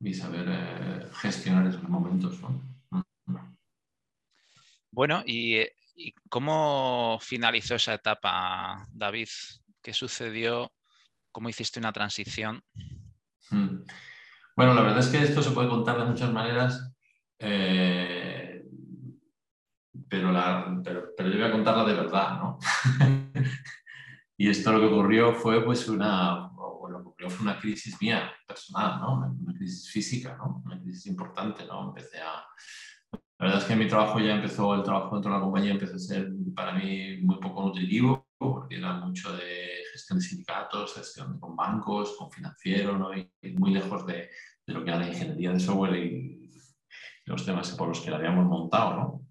[0.00, 2.62] y saber gestionar esos momentos, ¿no?
[4.90, 5.64] Bueno, y
[6.00, 9.28] ¿Y cómo finalizó esa etapa, David?
[9.82, 10.72] ¿Qué sucedió?
[11.32, 12.62] ¿Cómo hiciste una transición?
[13.50, 13.82] Hmm.
[14.54, 16.94] Bueno, la verdad es que esto se puede contar de muchas maneras,
[17.38, 18.64] eh,
[20.08, 22.58] pero, yo voy a contarla de verdad, ¿no?
[24.38, 26.50] y esto lo que ocurrió fue pues una,
[27.28, 29.14] fue una crisis mía personal, ¿no?
[29.14, 30.62] Una, crisis física, ¿no?
[30.64, 31.88] Una crisis importante, ¿no?
[31.88, 32.44] Empecé a,
[33.38, 35.96] la verdad es que mi trabajo ya empezó, el trabajo dentro de la compañía empezó
[35.96, 41.38] a ser para mí muy poco nutritivo, porque era mucho de gestión de sindicatos, gestión
[41.38, 43.16] con bancos, con financieros, ¿no?
[43.16, 44.30] y, muy lejos de,
[44.66, 46.47] de, lo que era la ingeniería de software y
[47.28, 48.94] los temas por los que la habíamos montado.
[48.96, 49.26] ¿no?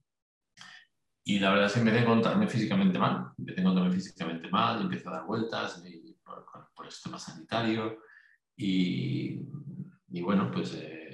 [1.26, 4.82] Y la verdad es que empecé a encontrarme físicamente mal, empecé a encontrarme físicamente mal,
[4.82, 5.84] empecé a dar vueltas
[6.24, 8.00] por, el sistema sanitario
[8.56, 9.42] y,
[10.22, 10.74] bueno, pues...
[10.76, 11.08] Eh,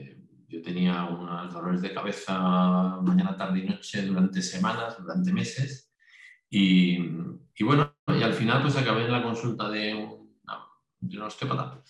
[0.53, 2.37] yo tenía unos dolores de cabeza
[3.01, 5.91] mañana, tarde y noche durante semanas, durante meses.
[6.47, 6.99] Y,
[7.55, 10.39] y bueno, y al final pues acabé en la consulta de un,
[10.99, 11.81] de un osteópata.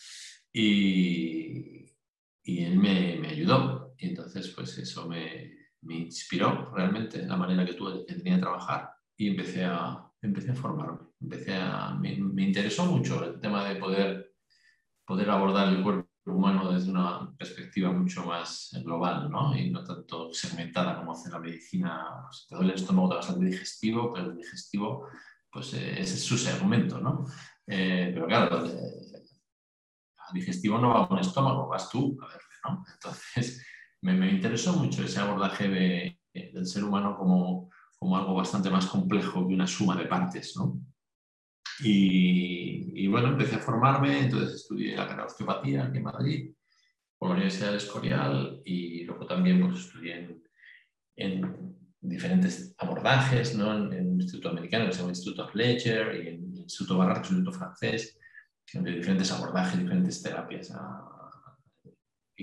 [0.54, 1.86] Y,
[2.44, 3.83] y él me, me, ayudó.
[4.04, 8.42] Y entonces pues eso me, me, inspiró realmente la manera que, tuve, que tenía de
[8.42, 8.90] trabajar.
[9.16, 11.08] Y empecé a, empecé a formarme.
[11.22, 14.34] Empecé a, me, me interesó mucho el tema de poder,
[15.06, 19.56] poder abordar el cuerpo humano desde una perspectiva mucho más global ¿no?
[19.56, 22.28] y no tanto segmentada como hace la medicina.
[22.30, 25.08] Si te duele el estómago, te vas al digestivo, pero el digestivo,
[25.50, 27.00] pues eh, ese es su segmento.
[27.00, 27.26] ¿no?
[27.68, 29.24] Eh, pero claro, eh,
[30.28, 32.42] al digestivo no va con el estómago, vas tú a verle.
[32.66, 32.84] ¿no?
[32.94, 33.66] Entonces,
[34.04, 38.86] me, me interesó mucho ese abordaje de, del ser humano como, como algo bastante más
[38.86, 40.56] complejo que una suma de partes.
[40.58, 40.80] ¿no?
[41.80, 46.54] Y, bueno, empecé a formarme, entonces estudié la carrera de osteopatía aquí en Madrid,
[47.18, 50.38] por la Universidad del Escorial, y luego también pues, estudié
[51.16, 53.74] en, diferentes abordajes, ¿no?
[53.74, 57.52] en, el Instituto Americano, que se llama Instituto Fletcher, y en el Instituto Barrac, Instituto
[57.54, 58.20] Francés,
[58.74, 60.74] de diferentes abordajes, diferentes terapias.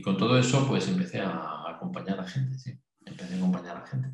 [0.01, 2.73] Y con todo eso, pues empecé a acompañar a gente, sí,
[3.05, 4.09] empecé a acompañar a gente.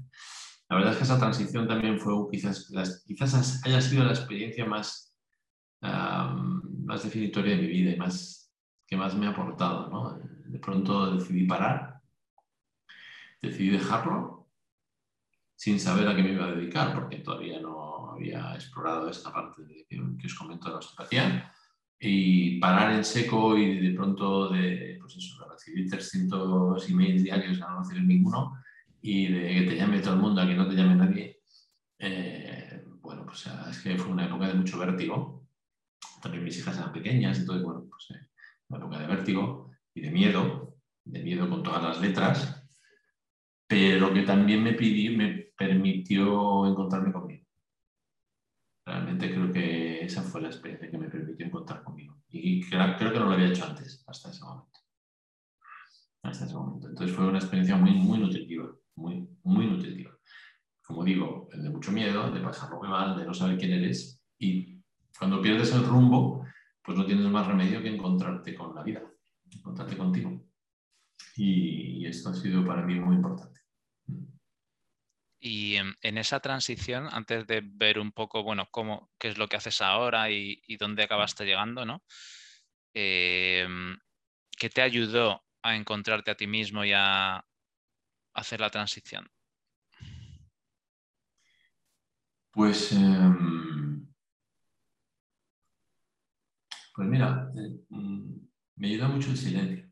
[0.69, 2.73] La verdad es que esa transición también fue quizás,
[3.07, 5.17] quizás haya sido la experiencia más
[5.81, 8.53] más definitoria de mi vida y más,
[8.85, 9.89] que más me ha aportado.
[9.89, 10.19] ¿no?
[10.47, 12.01] De pronto decidí parar,
[13.41, 14.49] decidí dejarlo
[15.55, 19.63] sin saber a qué me iba a dedicar, porque todavía no había explorado esta parte
[19.63, 21.53] de, que, os comento de la osteopatía.
[21.99, 27.71] Y parar en seco y de pronto de, pues eso, recibir 300 emails diarios a
[27.71, 28.59] no recibir ninguno
[29.01, 31.41] y de que te llame todo el mundo a que no te llame nadie,
[31.99, 35.47] eh, bueno, pues es que fue una época de mucho vértigo
[36.27, 38.29] también mis hijas eran pequeñas, entonces, bueno, pues eh,
[38.69, 42.63] una época de vértigo y de miedo, de miedo con todas las letras,
[43.67, 47.45] pero que también me, pidió, me permitió encontrarme conmigo.
[48.85, 52.17] Realmente creo que esa fue la experiencia que me permitió encontrar conmigo.
[52.31, 54.81] Y creo, que no lo había hecho antes, hasta ese momento.
[56.23, 56.89] Hasta ese momento.
[56.89, 60.17] Entonces fue una experiencia muy, muy nutritiva, muy, muy nutritiva.
[60.85, 64.77] Como digo, de mucho miedo, de pasarlo muy mal, de no saber quién eres y
[65.19, 66.45] cuando pierdes el rumbo,
[66.83, 69.03] pues no tienes más remedio que encontrarte con la vida,
[69.51, 70.45] encontrarte contigo.
[71.37, 73.61] Y, esto ha sido para mí muy importante.
[75.49, 79.55] Y en, esa transición, antes de ver un poco, bueno, cómo, qué es lo que
[79.55, 82.03] haces ahora y, dónde acabaste llegando, ¿no?
[82.93, 83.97] Em,
[84.59, 87.45] ¿Qué te ayudó a encontrarte a ti mismo y a
[88.35, 89.31] hacer la transición?
[92.51, 94.05] Pues em,
[96.93, 98.35] Pues mira, eh, mm,
[98.77, 99.87] me ayuda mucho el silencio.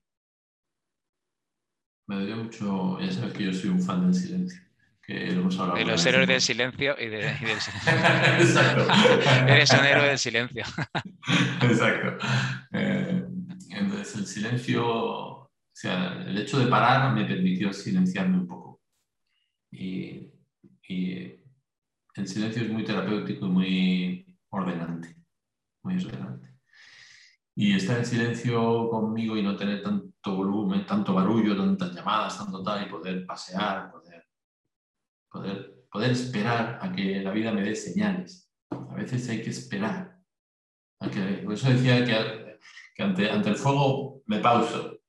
[2.07, 4.74] Me ayuda mucho, ya sabes que yo soy un fan del silencio.
[5.07, 7.73] Que de los héroes del silencio y, del silencio.
[8.39, 8.87] Exacto.
[9.47, 10.65] Eres un héroe del silencio.
[11.63, 12.27] Exacto.
[12.73, 13.25] Eh,
[13.71, 18.81] entonces el silencio, o sea, el hecho de parar me permitió silenciarme un poco.
[19.71, 20.33] Y,
[20.89, 21.41] y
[22.15, 25.17] el silencio es muy terapéutico y muy ordenante.
[25.83, 26.55] Muy ordenante
[27.57, 32.63] y estar en silencio conmigo y no tener tanto volumen, tanto barullo, tantas llamadas, tanto
[32.63, 34.14] tal, y poder pasear, poder,
[35.35, 38.49] poder, poder esperar a que la vida me dé señales.
[38.71, 40.21] A veces hay que esperar.
[40.99, 45.01] por eso decía que, ante, el fuego me pauso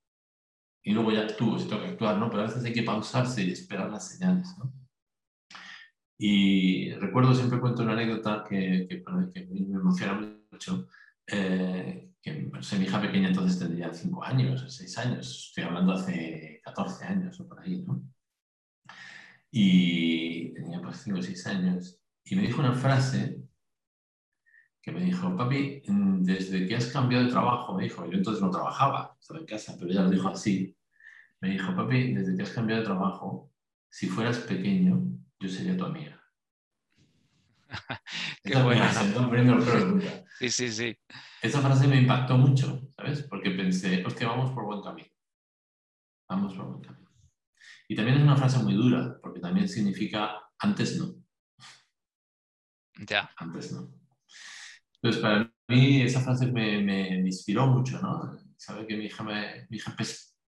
[0.84, 2.30] y luego ya actúo si tengo que actuar, ¿no?
[2.30, 4.74] Pero a veces hay que pausarse y esperar las señales, ¿no?
[6.18, 9.04] Y recuerdo, siempre cuento una anécdota que, que,
[9.50, 10.88] me emociona mucho,
[11.28, 17.06] eh, que mi hija pequeña entonces tendría 5 años, 6 años, estoy hablando hace 14
[17.06, 18.02] años o por ahí, ¿no?
[19.58, 23.42] Y tenía pues 5 o 6 años, y me dijo una frase
[24.82, 28.52] que me dijo, papi, desde que has cambiado de trabajo, me dijo, yo entonces no
[28.52, 30.76] trabajaba, estaba en casa, pero ella lo dijo así,
[31.40, 33.50] me dijo, papi, desde que has cambiado de trabajo,
[33.90, 35.02] si fueras pequeño,
[35.40, 36.22] yo sería tu amiga.
[38.44, 38.92] Qué buena.
[40.38, 40.98] Sí, sí, sí.
[41.42, 43.24] Esa frase me impactó mucho, ¿sabes?
[43.24, 45.08] Porque pensé, hostia, vamos por buen camino.
[46.28, 47.05] Vamos por buen camino.
[47.88, 51.16] Y también es una frase muy dura, porque también significa antes no.
[53.08, 53.30] Ya.
[53.38, 53.92] Antes no.
[54.96, 58.38] Entonces, para mí esa frase me, me, inspiró mucho, ¿no?
[58.58, 59.96] Sabe que mi hija, me, mi, hija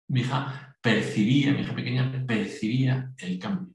[0.08, 3.74] mi hija percibía, mi hija pequeña percibía el cambio.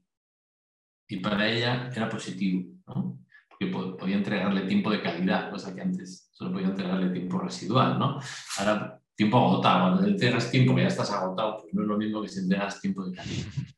[1.08, 3.20] Y para ella era positivo, ¿no?
[3.48, 8.20] Porque podía entregarle tiempo de calidad, cosa que antes solo podía entregarle tiempo residual, ¿no?
[8.58, 9.90] Ahora, tiempo agotado.
[9.90, 12.80] Cuando entregas tiempo que ya estás agotado, pues no es lo mismo que si entregas
[12.80, 13.46] tiempo de calidad.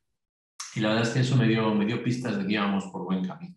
[0.74, 3.02] Y la verdad es que eso me dio, me dio pistas de que íbamos por
[3.02, 3.56] buen camino.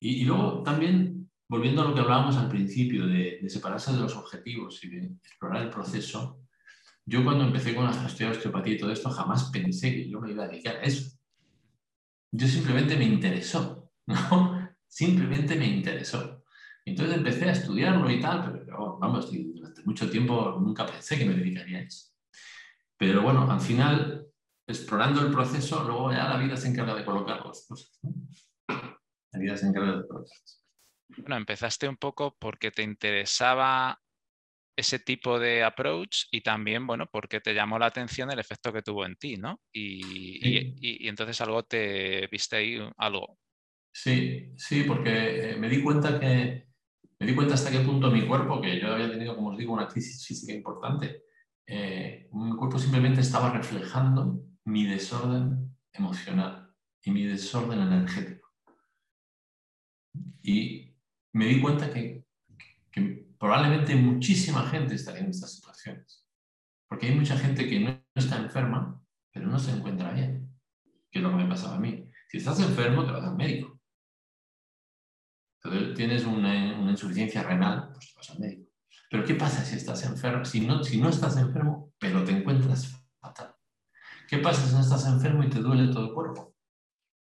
[0.00, 4.00] Y, y luego también, volviendo a lo que hablábamos al principio, de, de, separarse de
[4.00, 6.40] los objetivos y de explorar el proceso,
[7.06, 10.20] yo cuando empecé con la gestión de osteopatía y todo esto, jamás pensé que yo
[10.20, 11.16] me iba a dedicar a eso.
[12.32, 14.68] Yo simplemente me interesó, ¿no?
[14.88, 16.44] Simplemente me interesó.
[16.84, 21.34] Entonces empecé a estudiarlo y tal, pero vamos, durante mucho tiempo nunca pensé que me
[21.34, 22.12] dedicaría a eso.
[22.96, 24.26] Pero bueno, al final,
[24.66, 28.00] explorando el proceso, luego ya la vida se encarga de colocar las cosas.
[29.32, 30.36] La vida se encarga de colocar
[31.18, 34.00] Bueno, empezaste un poco porque te interesaba
[34.76, 38.82] ese tipo de approach y también, bueno, porque te llamó la atención el efecto que
[38.82, 39.60] tuvo en ti, ¿no?
[39.72, 43.38] Y, y entonces algo te viste ahí, algo.
[43.92, 46.66] Sí, sí, porque eh, me di cuenta que
[47.24, 49.72] me di cuenta hasta qué punto mi cuerpo, que yo había tenido, como os digo,
[49.72, 51.22] una crisis física importante,
[51.66, 56.70] eh, mi cuerpo simplemente estaba reflejando mi desorden emocional
[57.02, 58.50] y mi desorden energético.
[60.42, 60.94] Y
[61.32, 62.26] me di cuenta que,
[62.92, 66.26] que probablemente muchísima gente estaría en estas situaciones.
[66.86, 70.54] Porque hay mucha gente que no está enferma, pero no se encuentra bien,
[71.10, 72.06] que es lo que me pasaba a mí.
[72.28, 73.73] Si estás enfermo, te vas al médico
[75.94, 78.70] tienes una, insuficiencia renal, pues vas al médico.
[79.10, 80.44] Pero ¿qué pasa si estás enfermo?
[80.44, 83.54] Si no, si no estás enfermo, pero te encuentras fatal.
[84.28, 86.54] ¿Qué pasa si no estás enfermo y te duele todo el cuerpo?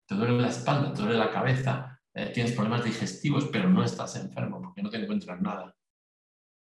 [0.08, 4.16] Te duele la espalda, te duele la cabeza, eh, tienes problemas digestivos, pero no estás
[4.16, 5.76] enfermo porque no te encuentras nada.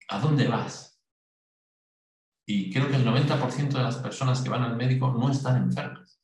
[0.10, 1.02] ¿A dónde vas?
[2.46, 6.22] Y creo que el 90% de las personas que van al médico no están enfermas,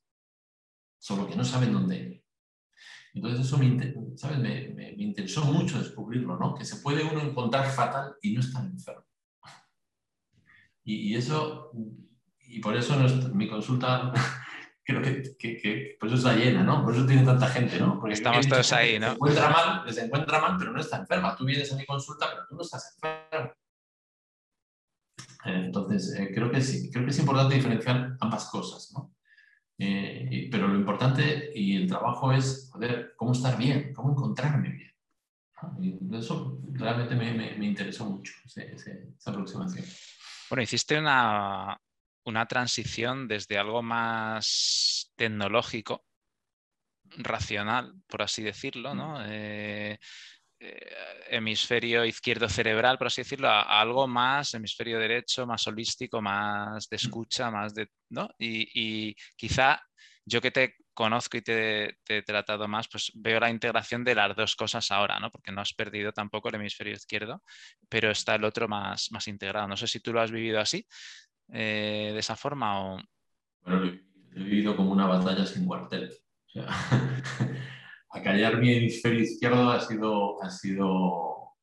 [0.99, 2.24] solo que no saben dónde ir.
[3.15, 6.53] Entonces eso me, Me, interesó mucho descubrirlo, ¿no?
[6.53, 9.05] Que se puede uno encontrar fatal y no estar enfermo.
[10.83, 11.71] Y, eso,
[12.41, 12.95] y por eso
[13.33, 14.11] mi consulta
[14.83, 16.83] creo que, que, por eso está llena, ¿no?
[16.83, 17.99] Por eso tiene tanta gente, ¿no?
[17.99, 19.07] Porque Estamos todos ahí, ¿no?
[19.07, 21.35] Se encuentra mal, se encuentra mal, pero no está enferma.
[21.35, 23.51] Tú vienes a mi consulta, pero tú no estás enfermo.
[25.45, 29.15] Entonces, eh, creo, que sí, creo que es importante diferenciar ambas cosas, ¿no?
[29.77, 34.91] Eh, pero lo importante y el trabajo es poder, cómo estar bien, cómo encontrarme bien.
[35.79, 39.85] Y eso realmente me, me, interesó mucho, esa aproximación.
[40.49, 41.79] Bueno, hiciste una,
[42.25, 46.05] una transición desde algo más tecnológico,
[47.17, 49.19] racional, por así decirlo, ¿no?
[49.19, 49.25] Mm.
[49.27, 49.99] Eh,
[51.29, 56.95] hemisferio izquierdo cerebral, por así decirlo, a, algo más, hemisferio derecho, más holístico, más de
[56.95, 57.89] escucha, más de.
[58.09, 58.29] ¿no?
[58.39, 59.81] Y, quizá
[60.25, 64.35] yo que te conozco y te, he tratado más, pues veo la integración de las
[64.35, 65.29] dos cosas ahora, ¿no?
[65.29, 67.43] Porque no has perdido tampoco el hemisferio izquierdo,
[67.89, 69.67] pero está el otro más, más integrado.
[69.67, 70.87] No sé si tú lo has vivido así,
[71.49, 73.01] eh, de esa forma o.
[73.63, 73.99] Bueno,
[74.35, 76.11] he vivido como una batalla sin cuartel.
[76.47, 76.67] O sea,
[78.15, 81.53] acallar mi hemisferio izquierdo ha sido, ha sido,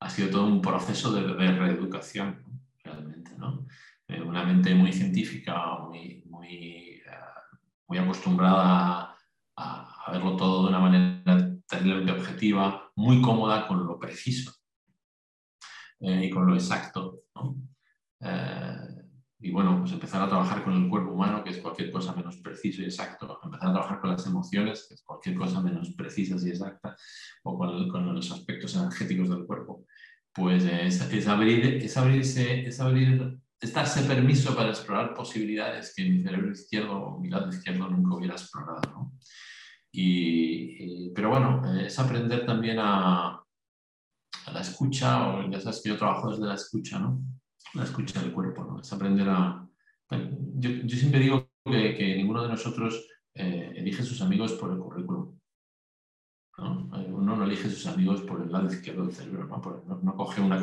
[0.00, 2.44] ha sido todo un proceso de, reeducación,
[2.82, 3.30] realmente.
[3.38, 3.66] ¿no?
[4.08, 7.02] Eh, una mente muy científica, muy, muy, eh,
[7.88, 9.16] muy acostumbrada
[9.56, 14.52] a, verlo todo de una manera terriblemente objetiva, muy cómoda con lo preciso
[16.00, 17.22] eh, y con lo exacto.
[19.44, 22.38] Y bueno, pues empezar a trabajar con el cuerpo humano, que es cualquier cosa menos
[22.38, 26.36] preciso y exacto, empezar a trabajar con las emociones, que es cualquier cosa menos precisa
[26.40, 26.96] y exacta,
[27.42, 29.84] o con, los aspectos energéticos del cuerpo,
[30.32, 36.22] pues es, abrir, es, abrirse, es abrir, es darse permiso para explorar posibilidades que mi
[36.22, 38.80] cerebro izquierdo o mi lado izquierdo nunca hubiera explorado.
[38.92, 39.12] ¿no?
[39.92, 43.44] Y, pero bueno, es aprender también a,
[44.46, 47.20] a la escucha, o ya sabes que yo trabajo desde la escucha, ¿no?
[47.72, 48.80] La escucha del cuerpo, ¿no?
[48.80, 49.66] Es aprender a...
[50.10, 55.38] Yo, siempre digo que, ninguno de nosotros eh, elige sus amigos por el currículum.
[56.58, 56.88] ¿no?
[57.08, 60.00] Uno no elige sus amigos por el lado izquierdo del cerebro, ¿no?
[60.02, 60.56] no, coge una,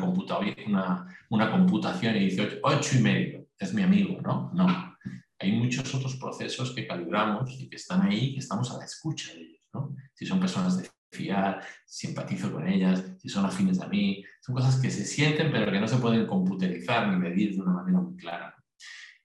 [1.28, 4.50] una, computación y dice ocho y medio, es mi amigo, ¿no?
[4.54, 4.96] No.
[5.38, 9.34] Hay muchos otros procesos que calibramos y que están ahí, que estamos a la escucha
[9.34, 9.94] de ellos, ¿no?
[10.14, 14.24] Si son personas de fiar, simpatizo con ellas, si son afines a mí.
[14.40, 17.74] Son cosas que se sienten pero que no se pueden computerizar ni medir de una
[17.74, 18.56] manera muy clara.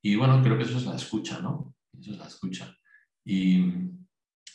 [0.02, 1.74] Y bueno, creo que eso es la escucha, ¿no?
[2.00, 2.78] Eso es la escucha.
[3.26, 3.58] Y,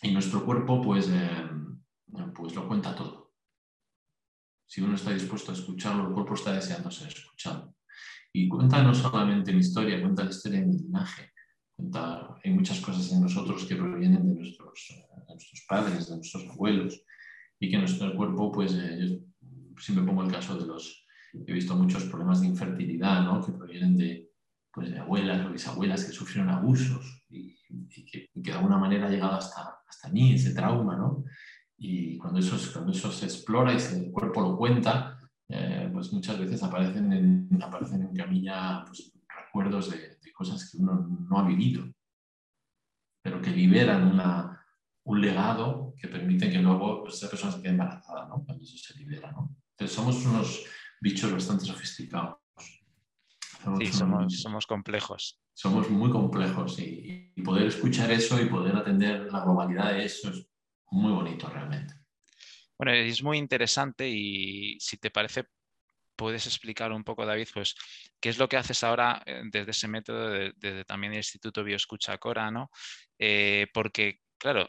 [0.03, 1.51] y nuestro cuerpo pues, eh,
[2.35, 3.33] pues lo cuenta todo.
[4.67, 7.75] Si uno está dispuesto a escucharlo, el cuerpo está deseando ser escuchado.
[8.33, 11.33] Y cuenta no solamente mi historia, cuenta la historia de mi linaje.
[11.77, 16.49] Cuenta, hay muchas cosas en nosotros que provienen de nuestros, de nuestros padres, de nuestros
[16.49, 17.03] abuelos,
[17.63, 19.19] y que nuestro cuerpo, pues eh, yo
[19.81, 23.41] siempre pongo el caso de los, he visto muchos problemas de infertilidad, ¿no?
[23.41, 24.33] Que provienen de,
[24.73, 27.55] pues, de abuelas o bisabuelas que sufrieron abusos y,
[28.05, 31.23] que, de alguna manera ha llegado hasta, hasta mí ese trauma, ¿no?
[31.79, 36.41] Y cuando eso, cuando eso se explora y el cuerpo lo cuenta, eh, pues muchas
[36.41, 39.13] veces aparecen en, aparecen en camilla pues,
[39.47, 41.85] recuerdos de, de, cosas que uno no ha vivido,
[43.23, 44.67] pero que liberan una,
[45.05, 48.43] un legado que permite que luego esa persona se quede embarazada, ¿no?
[48.45, 49.57] Cuando eso se libera, ¿no?
[49.71, 50.65] Entonces somos unos
[51.01, 52.39] bichos bastante sofisticados.
[53.79, 55.41] sí, somos, somos, complejos.
[55.55, 60.31] Somos muy complejos y, y, poder escuchar eso y poder atender la globalidad de eso
[60.31, 60.45] es
[60.91, 61.95] muy bonito realmente.
[62.77, 65.45] Bueno, es muy interesante y si te parece,
[66.17, 67.77] puedes explicar un poco, David, pues
[68.21, 72.19] qué es lo que haces ahora eh, desde ese método, desde también el Instituto Bioescucha
[72.19, 72.73] Cora, ¿no?
[73.21, 74.69] Eh, porque, claro,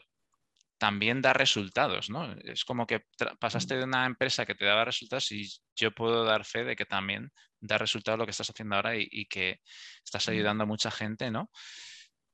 [0.84, 2.30] también da resultados, ¿no?
[2.44, 3.06] Es como que
[3.40, 6.84] pasaste de una empresa que te daba resultados y yo puedo dar fe de que
[6.84, 9.60] también da resultados lo que estás haciendo ahora y, que
[10.04, 11.50] estás ayudando a mucha gente, ¿no?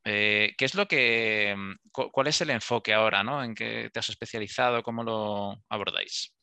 [0.04, 3.44] Eh, ¿Qué es lo que, mm, cuál es el enfoque ahora, ¿no?
[3.44, 4.82] ¿En qué te has especializado?
[4.82, 6.34] ¿Cómo lo abordáis?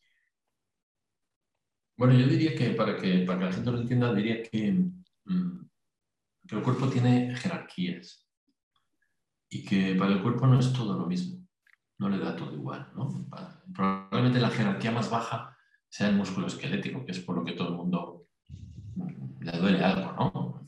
[1.97, 4.72] Bueno, yo diría que para que, para que la gente lo entienda, diría que,
[5.26, 5.70] mm,
[6.47, 8.26] que el cuerpo tiene jerarquías
[9.49, 11.47] y que para el cuerpo no es todo lo mismo
[12.00, 12.88] no le da todo igual.
[12.95, 13.10] ¿no?
[13.74, 15.56] Probablemente la jerarquía más baja
[15.89, 18.28] sea el músculo esquelético, que es por lo que todo el mundo
[19.39, 20.12] le duele algo.
[20.14, 20.66] ¿no?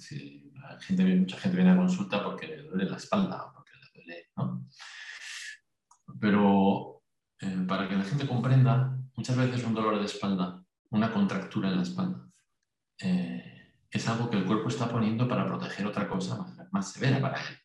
[0.80, 4.30] gente, mucha gente viene a consulta porque le duele la espalda o porque le duele.
[4.38, 4.66] ¿no?
[6.20, 7.04] Pero
[7.40, 11.78] eh, para que la gente comprenda, muchas veces un dolor de espalda, una contractura en
[11.78, 12.28] la espalda,
[13.02, 17.20] eh, es algo que el cuerpo está poniendo para proteger otra cosa más, más severa
[17.20, 17.59] para él.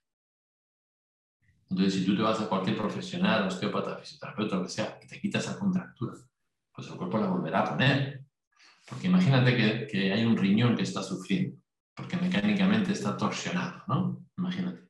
[1.70, 5.20] Entonces, si tú te vas a cualquier profesional, osteópata, fisioterapeuta, lo que sea, y te
[5.20, 6.14] quitas esa contractura,
[6.72, 8.24] pues el cuerpo la volverá a poner.
[8.88, 11.56] Porque imagínate que, que hay un riñón que está sufriendo,
[11.94, 14.26] porque mecánicamente está torsionado, ¿no?
[14.36, 14.84] Imagínate.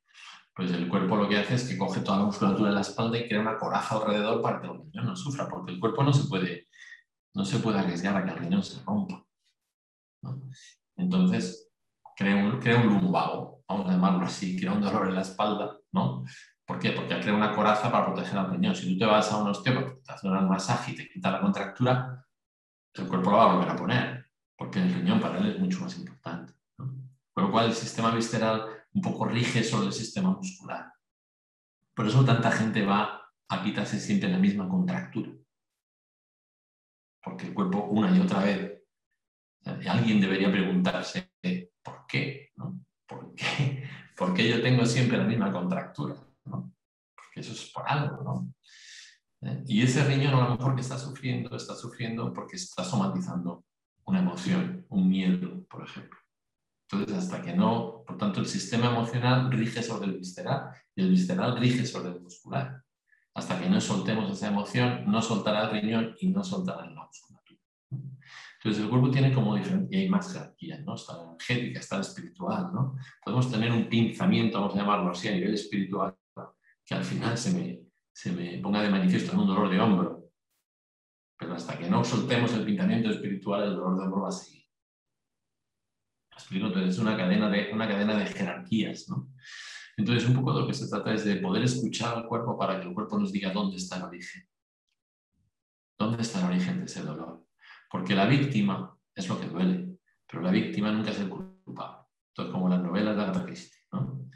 [0.55, 3.18] Pues el cuerpo lo que hace es que coge toda la musculatura de la espalda
[3.18, 6.12] y crea una coraza alrededor para que el riñón no sufra, porque el cuerpo no
[6.12, 6.68] se puede,
[7.35, 9.25] no se puede arriesgar a que el riñón se rompa.
[10.97, 11.72] Entonces,
[12.16, 15.77] crea un, crea un lumbago, vamos a llamarlo así, crea un dolor en la espalda,
[15.93, 16.25] ¿no?
[16.67, 16.93] ¿Por qué?
[16.93, 18.75] Porque crea una coraza para proteger al riñón.
[18.75, 21.41] Si tú te vas a un osteópata, te hace un masaje y te quita la
[21.41, 22.27] contractura,
[22.95, 25.81] el cuerpo lo va a volver a poner, porque el riñón para él es mucho
[25.81, 26.55] más importante.
[26.77, 30.93] Con lo cual el sistema visceral un poco rige sobre el sistema muscular.
[31.95, 35.31] Por eso tanta gente va a quitarse siempre la misma contractura.
[37.23, 38.83] Porque el cuerpo una y otra vez,
[39.89, 41.33] alguien debería preguntarse,
[41.83, 42.53] ¿por qué?
[43.07, 43.89] ¿Por qué?
[44.17, 46.15] ¿Por qué yo tengo siempre la misma contractura?
[46.45, 48.22] Porque eso es por algo.
[48.22, 48.55] ¿no?
[49.49, 49.64] ¿Eh?
[49.66, 53.64] Y ese riñón a lo mejor que está sufriendo, está sufriendo porque está somatizando
[54.05, 56.18] una emoción, un miedo, por ejemplo.
[56.90, 61.11] Entonces, hasta que no, por tanto, el sistema emocional rige sobre el visceral y el
[61.11, 62.82] visceral rige sobre el muscular.
[63.34, 67.61] Hasta que no soltemos esa emoción, no soltará el riñón y no soltará la musculatura.
[67.90, 70.95] Entonces, el cuerpo tiene como diferente, y hay más jerarquías, ¿no?
[70.95, 72.97] Está la energética, está la espiritual, ¿no?
[73.24, 76.16] Podemos tener un pinzamiento, vamos a llamarlo así, a nivel espiritual,
[76.85, 77.80] que al final se me,
[78.12, 80.30] se me ponga de manifiesto en un dolor de hombro.
[81.39, 84.64] Pero hasta que no soltemos el pintamiento espiritual, el dolor de hombro va a seguir.
[86.32, 86.68] explico?
[86.78, 89.30] Es una cadena de, una cadena de jerarquías, ¿no?
[89.97, 92.80] Entonces un poco de lo que se trata es de poder escuchar al cuerpo para
[92.80, 94.43] que el cuerpo nos diga dónde está el origen.
[95.99, 97.47] ¿Dónde está el origen de ese dolor?
[97.89, 102.09] Porque la víctima es lo que duele, pero la víctima nunca es el culpable.
[102.28, 104.28] Entonces, como las novelas de Agatha Christie, ¿no?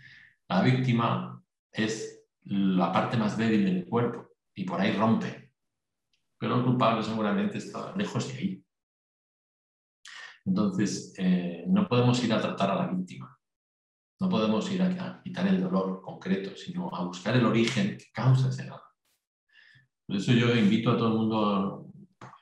[0.48, 2.17] La víctima es
[2.48, 5.52] la parte más débil del cuerpo y por ahí rompe.
[6.38, 8.64] Pero el culpable seguramente está lejos de ahí.
[10.46, 13.36] Entonces, eh, no podemos ir a tratar a la víctima.
[14.20, 18.48] No podemos ir a, quitar el dolor concreto, sino a buscar el origen que causa
[18.48, 18.82] ese dolor.
[20.06, 21.92] Por eso yo invito a todo el mundo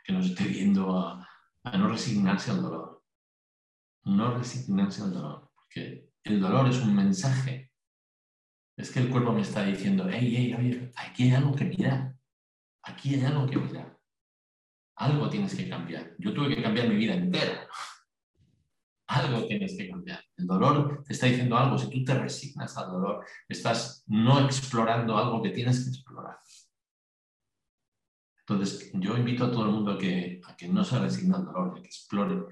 [0.05, 1.29] que nos esté viendo a,
[1.65, 3.03] a no resignarse al dolor.
[4.05, 7.66] No resignarse al dolor, porque el dolor es un mensaje
[8.77, 12.15] es que el cuerpo me está diciendo, hey, hey, oye, aquí hay algo que mirar.
[12.83, 13.99] Aquí hay algo que mirar.
[14.97, 16.15] Algo tienes que cambiar.
[16.19, 17.67] Yo tuve que cambiar mi vida entera.
[19.09, 20.23] Algo tienes que cambiar.
[20.37, 21.79] El dolor te está diciendo algo.
[21.79, 26.39] Si tú te resignas al dolor, estás no explorando algo que tienes que explorar.
[28.49, 31.81] Entonces, yo invito a todo el mundo a que, no se resigne al dolor, a
[31.81, 32.45] que explore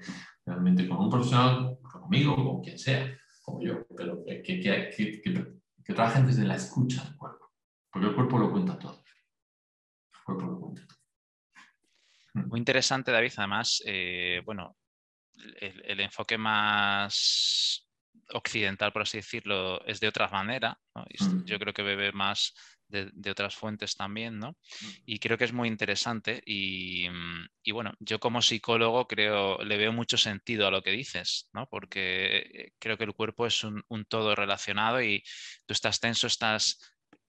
[0.45, 5.54] realmente con un profesional, conmigo, con quien sea, como yo, pero que, que, que,
[5.85, 7.53] que trabajen desde la escucha del cuerpo,
[7.91, 9.03] porque el cuerpo lo cuenta todo.
[10.13, 10.97] El cuerpo lo cuenta todo.
[12.47, 13.31] Muy interesante, David.
[13.37, 14.75] Además, eh, bueno,
[15.59, 17.87] el, enfoque más
[18.33, 20.77] occidental, por así decirlo, es de otra manera.
[20.95, 21.45] Mm.
[21.45, 22.53] Yo creo que bebe más
[22.87, 24.51] de, otras fuentes también, ¿no?
[24.51, 24.87] Mm.
[25.05, 27.07] Y creo que es muy interesante y,
[27.71, 31.67] bueno, yo como psicólogo creo, le veo mucho sentido a lo que dices, ¿no?
[31.67, 35.23] Porque eh, creo que el cuerpo es un, todo relacionado y
[35.65, 36.79] tú estás tenso, estás,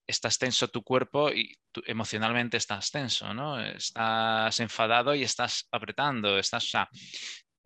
[0.07, 3.61] estás tenso tu cuerpo y emocionalmente estás tenso, ¿no?
[3.61, 6.89] Estás enfadado y estás apretando, estás, o sea,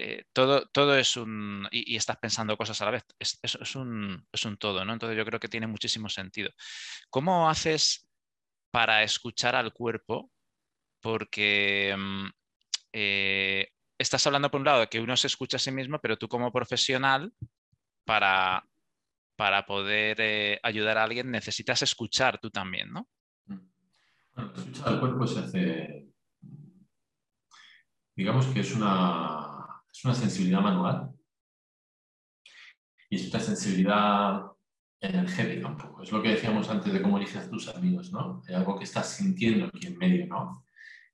[0.03, 1.69] eh, todo, todo es un.
[1.71, 3.05] Y, estás pensando cosas a la vez.
[3.19, 4.95] Es, es, un, es, un, todo, ¿no?
[4.95, 6.51] Entonces yo creo que tiene muchísimo sentido.
[7.11, 8.09] ¿Cómo haces
[8.71, 10.31] para escuchar al cuerpo?
[11.03, 12.27] Porque mm,
[12.95, 16.17] eh, estás hablando por un lado de que uno se escucha a sí mismo, pero
[16.17, 17.35] tú como profesional,
[18.07, 18.67] para,
[19.37, 23.07] para poder eh, ayudar a alguien, necesitas escuchar tú también, ¿no?
[23.45, 26.07] Bueno, escuchar al cuerpo se hace.
[28.17, 29.50] Digamos que es una
[29.93, 31.11] es una sensibilidad manual
[33.09, 34.43] y es una sensibilidad
[35.01, 36.03] energética un poco.
[36.03, 38.43] Es lo que decíamos antes de cómo eliges tus amigos, ¿no?
[38.49, 40.65] Hay algo que estás sintiendo aquí en medio, ¿no?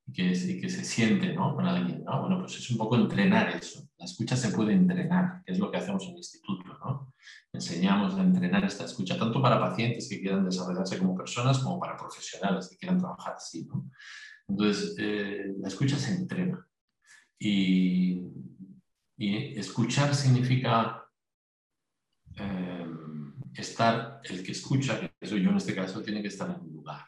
[0.06, 1.54] Y que, que se siente, ¿no?
[1.54, 2.20] Con alguien, ¿no?
[2.20, 3.88] Bueno, pues es un poco entrenar eso.
[3.96, 7.14] La escucha se puede entrenar, que es lo que hacemos en el instituto, ¿no?
[7.52, 11.96] Enseñamos a entrenar esta escucha, tanto para pacientes que quieran desarrollarse como personas, como para
[11.96, 13.90] profesionales que quieran trabajar así, ¿no?
[14.48, 16.66] Entonces, eh, la escucha se entrena.
[17.38, 18.20] Y
[19.16, 21.04] y escuchar significa
[22.36, 22.86] eh,
[23.54, 26.72] estar, el que escucha, que soy yo en este caso, tiene que estar en un
[26.72, 27.04] lugar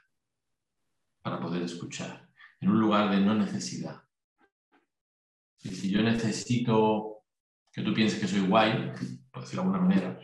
[1.22, 2.28] para poder escuchar,
[2.60, 4.02] en un lugar de no necesidad.
[5.60, 7.24] Y si yo necesito
[7.72, 8.92] que tú pienses que soy guay,
[9.30, 10.20] por decirlo de alguna manera,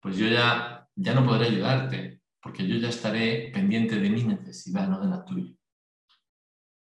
[0.00, 4.88] pues yo ya, ya no podré ayudarte, porque yo ya estaré pendiente de mi necesidad,
[4.88, 5.52] no de la tuya.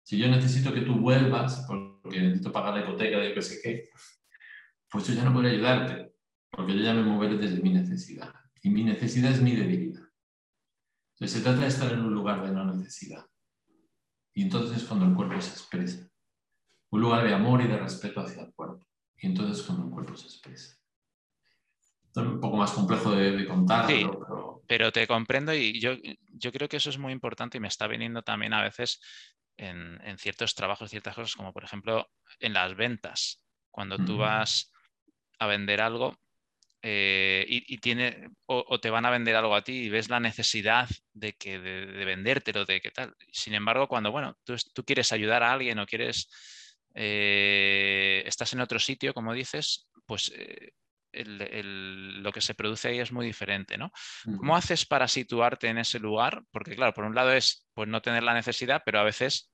[0.03, 1.67] Si yo necesito que tú vuelvas,
[2.05, 3.89] porque necesito pagar la hipoteca de yo que sé qué,
[4.91, 6.13] pues yo ya no podré ayudarte,
[6.51, 8.31] porque yo ya me moveré desde mi necesidad.
[8.63, 10.03] Y mi necesidad es mi debilidad.
[11.15, 13.25] Entonces se trata de estar en un lugar de no necesidad.
[14.35, 16.07] Y entonces es cuando el cuerpo se expresa.
[16.91, 18.87] Un lugar de amor y de respeto hacia el cuerpo.
[19.17, 20.77] Y entonces es cuando el cuerpo se expresa.
[22.11, 23.87] es un poco más complejo de, contar.
[24.67, 24.93] pero...
[24.93, 25.93] te comprendo y yo,
[26.29, 29.01] yo creo que eso es muy importante y me está viniendo también a veces
[29.57, 33.43] en, ciertos trabajos, ciertas cosas, como por ejemplo en las ventas.
[33.71, 34.73] Cuando tú vas
[35.39, 36.17] a vender algo
[36.83, 40.89] eh, y, tiene, o, te van a vender algo a ti y ves la necesidad
[41.13, 43.15] de, que, de, vendértelo, de qué tal.
[43.33, 46.29] Sin embargo, cuando bueno, tú, tú quieres ayudar a alguien o quieres,
[46.95, 50.73] eh, estás en otro sitio, como dices, pues eh,
[51.25, 53.91] lo que se produce ahí es muy diferente, ¿no?
[54.37, 56.43] ¿Cómo haces para situarte en ese lugar?
[56.51, 59.53] Porque claro, por un lado es pues, no tener la necesidad, pero a veces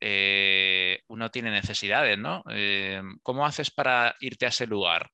[0.00, 2.42] eh, uno tiene necesidades, ¿no?
[2.50, 5.10] Eh, ¿Cómo haces para irte a ese lugar?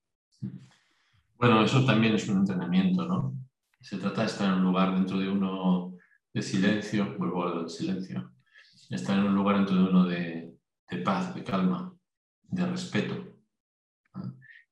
[1.37, 3.35] Bueno, eso también es un entrenamiento, ¿no?
[3.81, 5.95] Se trata de estar en un lugar dentro de uno
[6.33, 8.33] de silencio, vuelvo al silencio,
[8.91, 10.57] estar en un lugar dentro de uno de,
[11.05, 11.95] paz, de calma,
[12.43, 13.28] de respeto.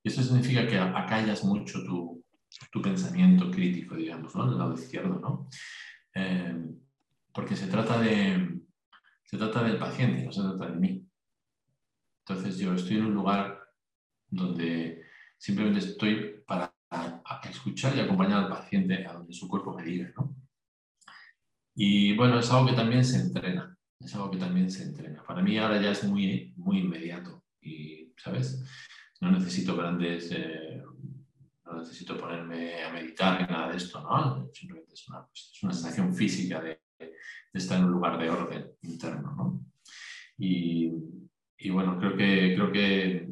[0.07, 2.22] Eso significa que acallas mucho tu,
[2.80, 4.44] pensamiento crítico, digamos, ¿no?
[4.44, 5.48] En el lado izquierdo, ¿no?
[6.14, 6.54] Eh,
[7.32, 8.61] porque se trata, de,
[9.24, 11.04] se trata del paciente, no se trata de mí.
[12.20, 13.59] Entonces yo estoy en un lugar
[14.28, 15.02] donde
[15.36, 16.72] simplemente estoy para
[17.50, 20.12] escuchar y acompañar al paciente a donde su cuerpo me diga.
[21.74, 25.24] Y bueno, es algo que también se entrena, es algo que también se entrena.
[25.24, 27.42] Para mí ahora ya es muy, muy inmediato
[28.16, 28.64] ¿sabes?
[29.20, 30.82] No necesito grandes, eh,
[31.64, 34.48] no necesito ponerme a meditar ni nada de esto, ¿no?
[34.52, 37.12] Simplemente es una, es una sensación física de, de,
[37.54, 39.60] estar en un lugar de orden interno, ¿no?
[40.38, 40.92] Y,
[41.58, 43.28] y bueno, creo que, creo que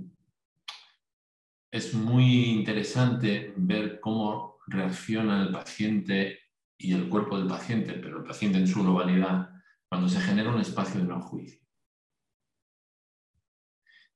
[1.70, 6.38] es muy interesante ver cómo reacciona el paciente
[6.78, 9.50] y el cuerpo del paciente, pero el paciente en su globalidad,
[9.88, 11.63] cuando se genera un espacio de no juicio.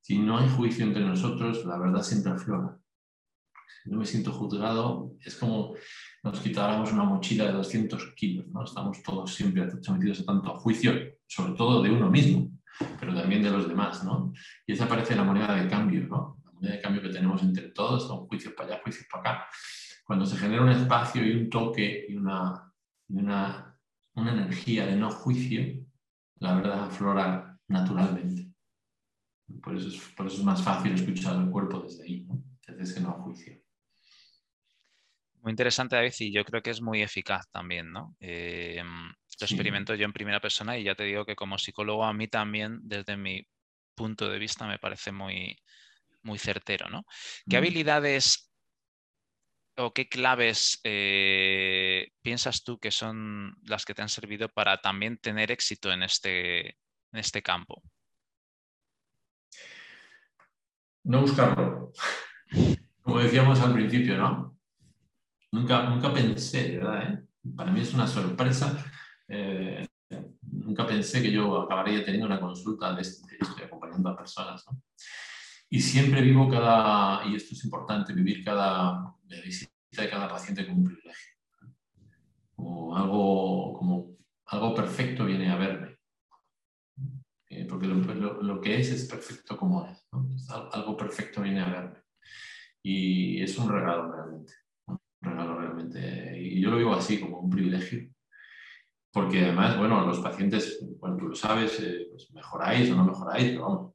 [0.00, 2.78] Si no hay juicio entre nosotros, la verdad siempre aflora.
[3.82, 5.74] Si no me siento juzgado, es como
[6.22, 8.64] nos quitáramos una mochila de 200 kilos, ¿no?
[8.64, 10.92] Estamos todos siempre sometidos a tanto juicio,
[11.26, 12.50] sobre todo de uno mismo,
[12.98, 14.32] pero también de los demás, ¿no?
[14.66, 16.38] Y esa parece la moneda de cambio, ¿no?
[16.60, 19.46] de cambio que tenemos entre todos, son juicios para allá, juicios para acá.
[20.04, 22.72] Cuando se genera un espacio y un toque y una,
[23.08, 23.78] una,
[24.14, 25.84] una energía de no juicio,
[26.40, 28.47] la verdad aflora naturalmente.
[29.62, 32.26] Por eso, es, por eso es más fácil escuchar el cuerpo desde ahí,
[32.66, 33.54] desde ese no juicio.
[35.40, 38.16] Muy interesante, David, y yo creo que es muy eficaz también, ¿no?
[38.20, 38.82] Eh,
[39.40, 42.28] lo experimento yo en primera persona y ya te digo que como psicólogo a mí
[42.28, 43.46] también, desde mi
[43.94, 45.56] punto de vista, me parece muy,
[46.22, 47.04] muy certero, ¿no?
[47.48, 48.52] ¿Qué habilidades
[49.76, 55.18] o qué claves eh, piensas tú que son las que te han servido para también
[55.18, 57.82] tener éxito en este, en este campo?
[61.08, 61.90] No buscarlo.
[63.00, 64.58] Como decíamos al principio, ¿no?
[65.52, 67.02] Nunca, nunca pensé, ¿verdad?
[67.02, 67.24] Eh?
[67.56, 68.84] Para mí es una sorpresa.
[69.26, 69.86] Eh,
[70.42, 74.82] nunca pensé que yo acabaría teniendo una consulta de, este, estoy acompañando a personas, ¿no?
[75.70, 80.80] Y siempre vivo cada, y esto es importante, vivir cada visita de cada paciente como
[80.80, 81.34] un privilegio.
[82.54, 84.10] Como algo, como
[84.44, 85.97] algo perfecto viene a verme.
[87.68, 90.08] Eh, porque lo, lo, que es es perfecto como es.
[90.72, 91.98] Algo perfecto viene a verme.
[92.82, 94.54] Y es un regalo realmente.
[94.86, 96.38] Un regalo realmente.
[96.40, 98.08] Y yo lo vivo así, como un privilegio.
[99.12, 103.50] Porque además, bueno, los pacientes, bueno, tú lo sabes, eh, pues mejoráis o no mejoráis,
[103.50, 103.94] pero vamos,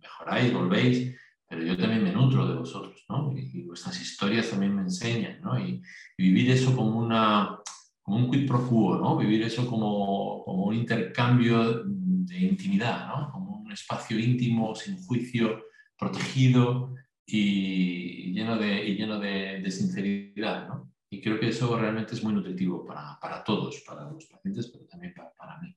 [0.00, 1.16] mejoráis, volvéis,
[1.48, 3.32] pero yo también me nutro de vosotros, ¿no?
[3.32, 5.58] Y, vuestras historias también me enseñan, ¿no?
[5.58, 5.80] Y,
[6.18, 7.60] vivir eso como, una,
[8.02, 9.16] como un quid pro quo, ¿no?
[9.16, 11.84] Vivir eso como, como un intercambio
[12.26, 13.30] de intimidad, ¿no?
[13.32, 15.64] Como un espacio íntimo, sin juicio,
[15.98, 16.94] protegido
[17.26, 20.92] y lleno de, y lleno de, sinceridad, ¿no?
[21.10, 24.84] Y creo que eso realmente es muy nutritivo para, para todos, para los pacientes, pero
[24.86, 25.76] también para, para mí.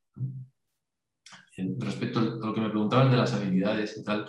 [1.79, 4.27] respecto a lo que me preguntaban de las habilidades y tal,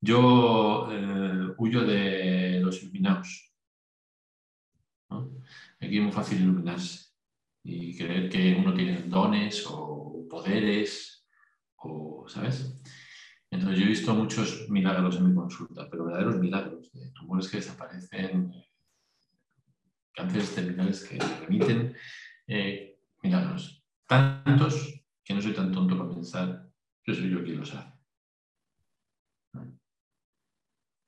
[0.00, 3.52] yo eh, huyo de los iluminados.
[5.10, 7.08] Aquí es muy fácil iluminarse
[7.64, 11.26] y creer que uno tiene dones o poderes,
[11.76, 12.80] o, ¿sabes?
[13.50, 17.58] Entonces yo he visto muchos milagros en mi consulta, pero verdaderos milagros, de tumores que
[17.58, 18.52] desaparecen,
[20.14, 21.96] cánceres terminales que remiten,
[22.46, 23.84] eh, milagros.
[24.06, 26.70] Tantos que no soy tan tonto para pensar
[27.02, 27.98] que soy yo quien los hace.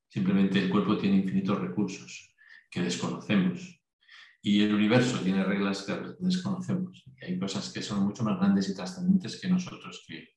[0.09, 2.35] Simplemente el cuerpo tiene infinitos recursos
[2.71, 3.80] que desconocemos
[4.43, 7.05] y el universo tiene reglas que desconocemos.
[7.21, 10.37] Y hay cosas que son mucho más grandes y trascendentes que nosotros, que,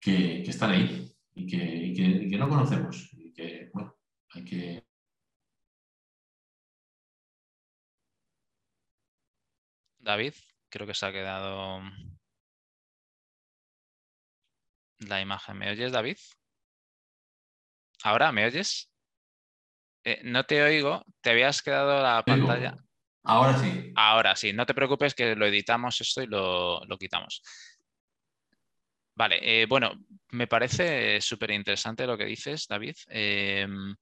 [0.00, 3.10] que, están ahí y que, que, no conocemos.
[3.12, 3.96] Y que, bueno,
[4.30, 4.84] hay que
[9.98, 10.34] David,
[10.70, 11.82] creo que se ha quedado
[15.00, 15.58] la imagen.
[15.58, 16.16] ¿Me oyes, David?
[18.02, 18.89] ¿Ahora me oyes?
[20.04, 22.76] Eh, no te oigo, te habías quedado la pantalla.
[23.22, 23.92] Ahora sí.
[23.94, 27.42] Ahora sí, no te preocupes que lo editamos esto y lo, quitamos.
[29.14, 29.92] Vale, eh, bueno,
[30.30, 32.96] me parece súper interesante lo que dices, David.
[33.08, 33.94] Em,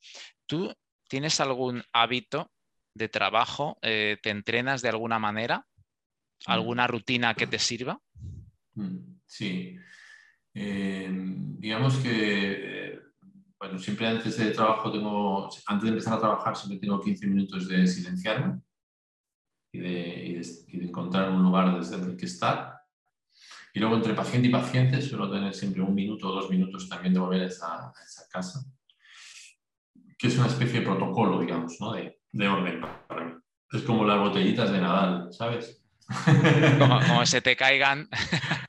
[0.46, 0.72] ¿Tú
[1.08, 2.52] tienes algún hábito
[2.94, 3.78] de trabajo?
[3.82, 5.66] Eh, ¿Te entrenas de alguna manera?
[6.46, 6.52] Mm.
[6.52, 8.00] ¿Alguna rutina que te sirva?
[8.74, 9.76] Mm, sí.
[10.54, 13.00] Eh, digamos que, eh,
[13.58, 17.68] bueno, siempre antes de trabajo tengo, antes de empezar a trabajar siempre tengo 15 minutos
[17.68, 18.60] de silenciarme
[19.72, 20.40] y de,
[20.72, 22.78] encontrar un lugar desde el que estar.
[23.74, 27.12] Y luego entre paciente y paciente suelo tener siempre un minuto o dos minutos también
[27.12, 27.92] de volver a esa,
[28.30, 28.60] casa,
[30.16, 31.92] que es una especie de protocolo, digamos, ¿no?
[31.92, 33.32] de, de orden para mí.
[33.72, 35.84] Es como las botellitas de Nadal, ¿sabes?
[36.78, 38.08] Como, se te caigan,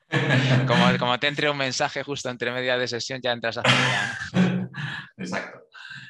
[0.68, 3.64] como, como, te entre un mensaje justo entre media de sesión, ya entras a
[5.20, 5.60] Exacto.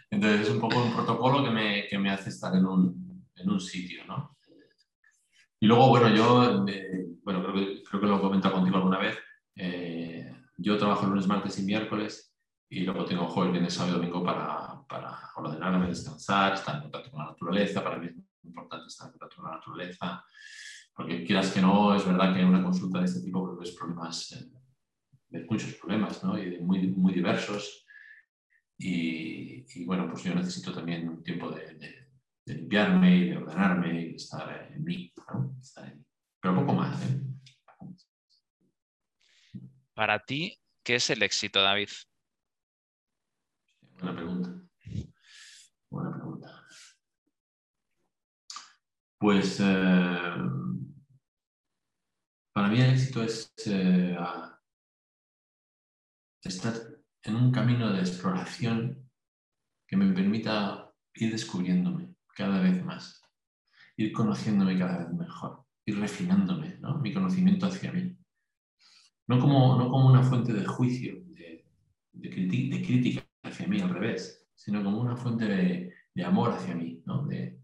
[0.09, 3.49] Entonces es un poco un protocolo que me, que me hace estar en un, en
[3.49, 4.37] un sitio, ¿no?
[5.61, 8.99] Y luego, bueno, yo, eh, bueno, creo que, creo que lo he comentado contigo alguna
[8.99, 9.17] vez,
[9.55, 12.33] eh, yo trabajo lunes, martes y miércoles
[12.69, 17.11] y luego tengo jueves, viernes, sábado y domingo para, para ordenarme, descansar, estar en contacto
[17.11, 17.83] con la naturaleza.
[17.83, 20.23] Para mí es importante estar en contacto con la naturaleza,
[20.93, 24.31] porque quieras que no, es verdad que en una consulta de este tipo ves problemas,
[25.31, 26.37] eh, muchos problemas, ¿no?
[26.41, 27.85] Y muy, muy diversos.
[28.81, 32.07] Y, y, bueno, pues yo necesito también un tiempo de, de,
[32.45, 35.55] de limpiarme y de ordenarme y de estar en mí, ¿no?
[35.59, 36.05] Estar en mí.
[36.39, 37.21] Pero poco más, ¿eh?
[39.93, 41.89] Para ti, ¿qué es el éxito, David?
[43.99, 44.69] Buena pregunta.
[45.89, 46.65] Buena pregunta.
[49.17, 50.35] Pues eh,
[52.53, 54.17] para mí el éxito es eh,
[56.43, 56.88] estar
[57.23, 59.09] en un camino de exploración
[59.87, 63.21] que me permita ir descubriéndome cada vez más,
[63.97, 66.99] ir conociéndome cada vez mejor, ir refinándome, ¿no?
[66.99, 68.15] mi conocimiento hacia mí.
[69.27, 71.65] No como, no como una fuente de juicio, de,
[72.21, 75.93] crítica hacia mí, al revés, sino como una fuente de,
[76.23, 77.25] amor hacia mí, ¿no?
[77.25, 77.59] de,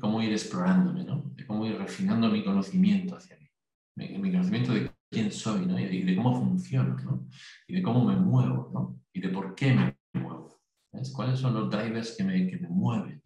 [0.00, 1.22] cómo ir explorándome, ¿no?
[1.34, 3.48] de cómo ir refinando mi conocimiento hacia mí,
[3.96, 5.78] mi, mi conocimiento de quién soy ¿no?
[5.78, 7.28] y, de, cómo funciono ¿no?
[7.68, 9.00] y de cómo me muevo ¿no?
[9.12, 10.60] y de por qué me muevo.
[10.92, 11.12] ¿Ves?
[11.12, 13.22] ¿Cuáles son los drivers que me, que me mueven?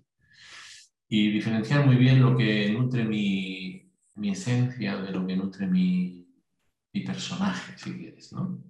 [1.08, 6.28] Y diferenciar muy bien lo que nutre mi, mi esencia de lo que nutre mi,
[6.92, 8.62] mi personaje, si quieres, ¿no?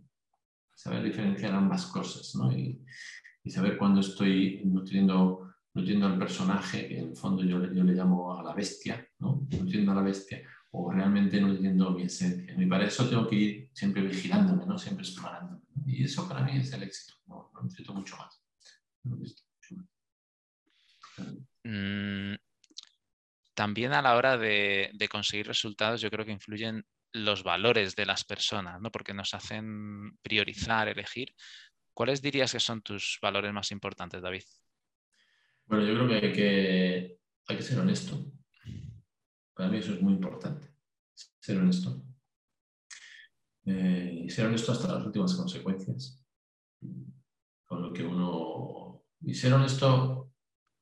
[0.75, 2.53] saber diferenciar ambas cosas ¿no?
[2.53, 2.81] y,
[3.43, 7.95] y, saber cuándo estoy nutriendo, nutriendo al personaje, que en el fondo yo, yo le
[7.95, 9.45] llamo a la bestia, ¿no?
[9.51, 10.41] nutriendo a la bestia,
[10.71, 12.55] o realmente nutriendo mi esencia.
[12.57, 14.79] Y para eso tengo que ir siempre vigilándome, ¿no?
[14.79, 15.63] siempre explorándome.
[15.87, 18.43] Y eso para mí es el éxito, no, no necesito mucho más.
[19.05, 19.89] No necesito mucho más.
[21.65, 22.35] Mm,
[23.55, 28.07] también a la hora de, de conseguir resultados, yo creo que influyen los valores de
[28.07, 28.91] las personas, ¿no?
[28.91, 31.35] porque nos hacen priorizar, elegir.
[31.95, 34.45] ¿Cuáles dirías que son tus valores más importantes, David?
[35.67, 38.38] Bueno, yo creo que hay que, hay que ser honesto.
[39.59, 40.69] Para mí eso es muy importante,
[41.41, 42.01] ser honesto.
[43.67, 46.25] Eh, y ser honesto hasta las últimas consecuencias.
[47.67, 49.03] Con lo que uno...
[49.21, 50.31] Y ser honesto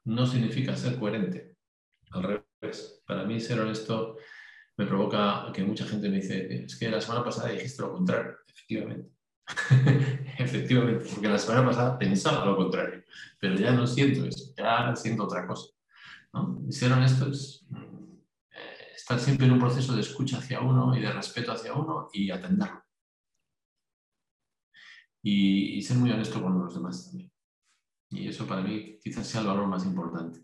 [0.04, 1.56] no significa ser coherente.
[2.10, 3.02] Al revés.
[3.06, 4.18] Para mí ser honesto
[4.76, 8.36] me provoca que mucha gente me dice, es que la semana pasada dijiste lo contrario.
[8.46, 9.10] Efectivamente.
[10.38, 13.02] Efectivamente, porque la semana pasada pensaba lo contrario,
[13.40, 15.70] pero ya no siento eso, ya siento otra cosa.
[16.34, 16.60] ¿no?
[16.68, 17.64] Y ser honesto es
[19.06, 22.28] estar siempre en un proceso de escucha hacia uno y de respeto hacia uno y
[22.28, 22.82] atenderlo.
[25.22, 27.30] Y, y ser muy honesto con los demás también.
[28.10, 30.40] Y eso para mí quizás sea el valor más importante.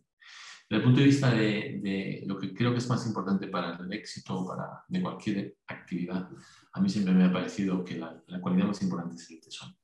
[0.71, 3.77] Desde el punto de vista de, de, lo que creo que es más importante para
[3.79, 6.31] el éxito para, de cualquier actividad,
[6.73, 9.77] a mí siempre me ha parecido que la, la cualidad más importante es el tesón.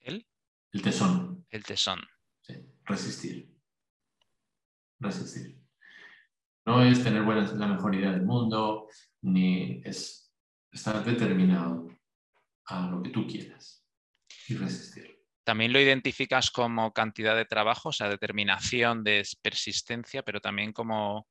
[0.00, 0.26] ¿El?
[0.70, 1.46] El tesón.
[1.48, 2.00] El tesón.
[2.42, 2.56] Sí.
[2.84, 3.58] Resistir.
[5.00, 5.61] Resistir.
[6.64, 8.88] No es tener buena, la mejor idea del mundo,
[9.22, 10.32] ni es
[10.70, 11.88] estar determinado
[12.66, 13.84] a lo que tú quieras
[14.48, 15.18] y resistir.
[15.44, 21.26] También lo identificas como cantidad de trabajo, o sea, determinación, de persistencia, pero también como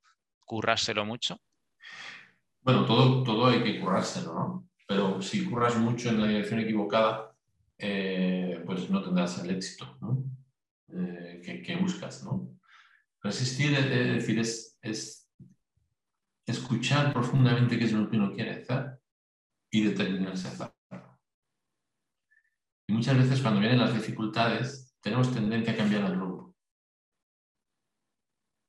[0.46, 1.40] currárselo mucho.
[2.62, 4.70] Bueno, todo, todo hay que currárselo, ¿no?
[4.86, 7.34] Pero si curras mucho en la dirección equivocada,
[7.78, 10.24] eh, pues no tendrás el éxito ¿no?
[10.94, 12.60] eh, que, que, buscas, ¿no?
[13.24, 15.30] Resistir, es decir, es, es
[16.46, 19.00] escuchar profundamente qué es lo que uno quiere hacer
[19.70, 21.20] y determinarse a hacerlo.
[22.88, 26.56] Y muchas veces cuando vienen las dificultades tenemos tendencia a cambiar el rumbo.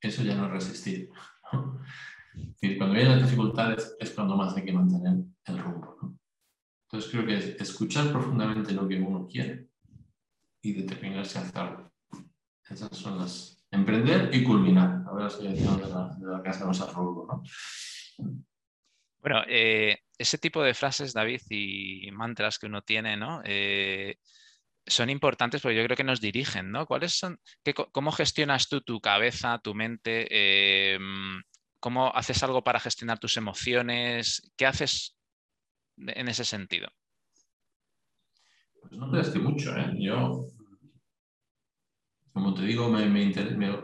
[0.01, 1.09] Eso ya no es resistir.
[2.77, 6.17] cuando vienen las dificultades es cuando más hay que mantener el rumbo.
[6.87, 9.69] Entonces creo que es escuchar profundamente lo que uno quiere
[10.61, 11.91] y determinarse a hacerlo.
[12.69, 13.62] Esas son las...
[13.73, 15.03] Emprender y culminar.
[15.07, 17.27] Ahora estoy haciendo de la, de la casa más al rumbo.
[17.27, 17.43] ¿no?
[19.19, 23.41] Bueno, eh, ese tipo de frases, David, y mantras que uno tiene, ¿no?
[23.43, 24.17] Eh,
[24.85, 26.85] son importantes porque yo creo que nos dirigen, ¿no?
[26.85, 30.27] ¿Cuáles son, qué, ¿Cómo gestionas tú tu cabeza, tu mente?
[30.29, 30.99] Eh,
[31.79, 34.51] ¿Cómo haces algo para gestionar tus emociones?
[34.55, 35.17] ¿Qué haces
[35.97, 36.89] en ese sentido?
[38.81, 39.93] Pues no creas que mucho, ¿eh?
[39.99, 40.47] Yo,
[42.33, 43.77] como te digo, me, me, me,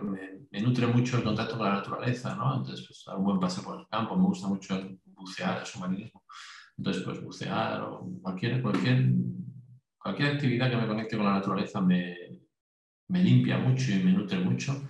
[0.52, 2.58] me, nutre mucho el contacto con la naturaleza, ¿no?
[2.58, 6.24] Entonces, pues, un buen paseo por el campo, me gusta mucho el bucear, el submarinismo.
[6.78, 9.12] Entonces, pues bucear o cualquier, cualquier,
[9.98, 12.16] cualquier actividad que me conecte con la naturaleza me,
[13.10, 14.88] me limpia mucho y me nutre mucho,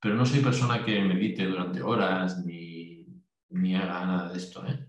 [0.00, 3.06] pero no soy persona que medite durante horas ni,
[3.50, 4.66] ni haga nada de esto.
[4.66, 4.88] ¿eh?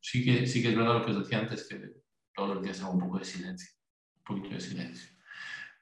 [0.00, 1.80] Sí, que, sí que es verdad lo que os decía antes, que
[2.34, 3.70] todos los días hago un poco de silencio,
[4.18, 5.15] un poquito de silencio.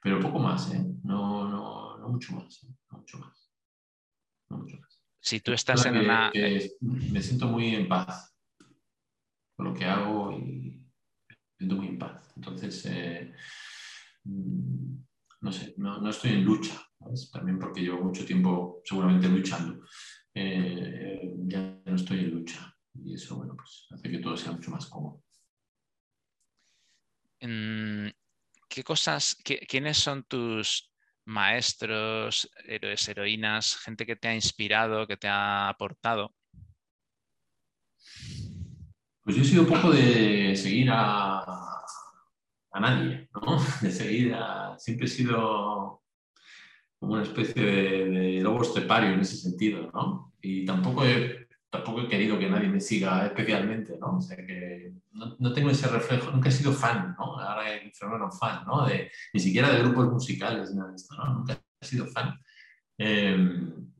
[0.05, 0.85] Pero poco más, ¿eh?
[1.03, 2.67] no, no, no mucho más, ¿eh?
[2.91, 3.51] no mucho más.
[4.51, 5.01] No mucho más.
[5.19, 6.31] Si tú estás en una...
[6.79, 8.37] me siento muy en paz
[9.55, 10.85] con lo que hago y
[11.27, 12.31] me siento muy en paz.
[12.35, 13.33] Entonces, eh,
[14.25, 14.95] mm,
[15.41, 16.79] no sé, no, estoy en lucha,
[17.33, 19.87] también porque llevo mucho tiempo seguramente luchando.
[20.35, 24.69] Eh, ya no estoy en lucha y eso, bueno, pues hace que todo sea mucho
[24.69, 25.23] más cómodo.
[28.75, 29.37] ¿Qué cosas,
[29.69, 30.91] quiénes son tus
[31.23, 36.35] maestros, héroes, heroínas, gente que te ha inspirado, que te ha aportado?
[39.23, 43.57] Pues yo he sido un poco de seguir a, a nadie, ¿no?
[43.81, 44.77] De seguir a...
[44.77, 46.03] Siempre he sido
[46.99, 50.33] como una especie de, de lobo estepario en ese sentido, ¿no?
[50.41, 51.44] Y tampoco he,
[51.75, 54.17] tampoco he querido que nadie me siga especialmente, ¿no?
[54.17, 57.39] O sea que no, tengo ese reflejo, nunca he sido fan, ¿no?
[57.39, 58.87] Ahora he fenómeno fan, ¿no?
[59.33, 61.33] Ni siquiera de grupos musicales, nada de esto, ¿no?
[61.33, 62.39] Nunca he sido fan.
[62.97, 63.91] Em,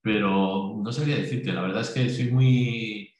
[0.00, 3.14] pero no sabría decirte, la verdad es que soy muy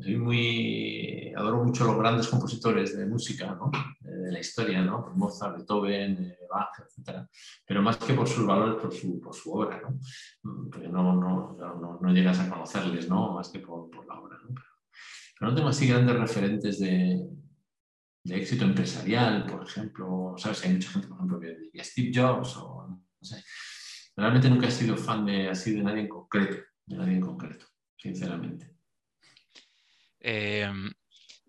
[0.00, 3.70] soy muy, adoro mucho los grandes compositores de música, ¿no?
[4.22, 5.04] De la historia, ¿no?
[5.04, 7.26] Por Mozart, Beethoven, Bach, etc.
[7.66, 9.98] Pero más que por sus valores, por su, por su obra, ¿no?
[10.70, 13.34] Porque no, no, no, no, llegas a conocerles, ¿no?
[13.34, 14.54] Más que por, la obra, ¿no?
[14.54, 17.28] Pero, no tengo así grandes referentes de,
[18.24, 20.34] de, éxito empresarial, por ejemplo.
[20.36, 20.64] ¿Sabes?
[20.64, 23.42] Hay mucha gente, por ejemplo, que diría Steve Jobs o no sé.
[24.16, 27.66] Realmente nunca he sido fan de, así de nadie en concreto, de nadie en concreto,
[27.96, 28.70] sinceramente.
[30.20, 30.90] Em,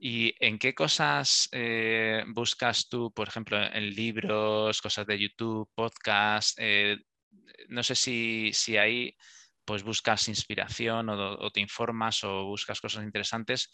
[0.06, 6.58] ¿Y en qué cosas eh, buscas tú, por ejemplo, en libros, cosas de YouTube, podcast?
[6.60, 6.98] Eh,
[7.70, 9.16] no sé si, si, ahí
[9.64, 13.72] pues buscas inspiración o, te informas o buscas cosas interesantes.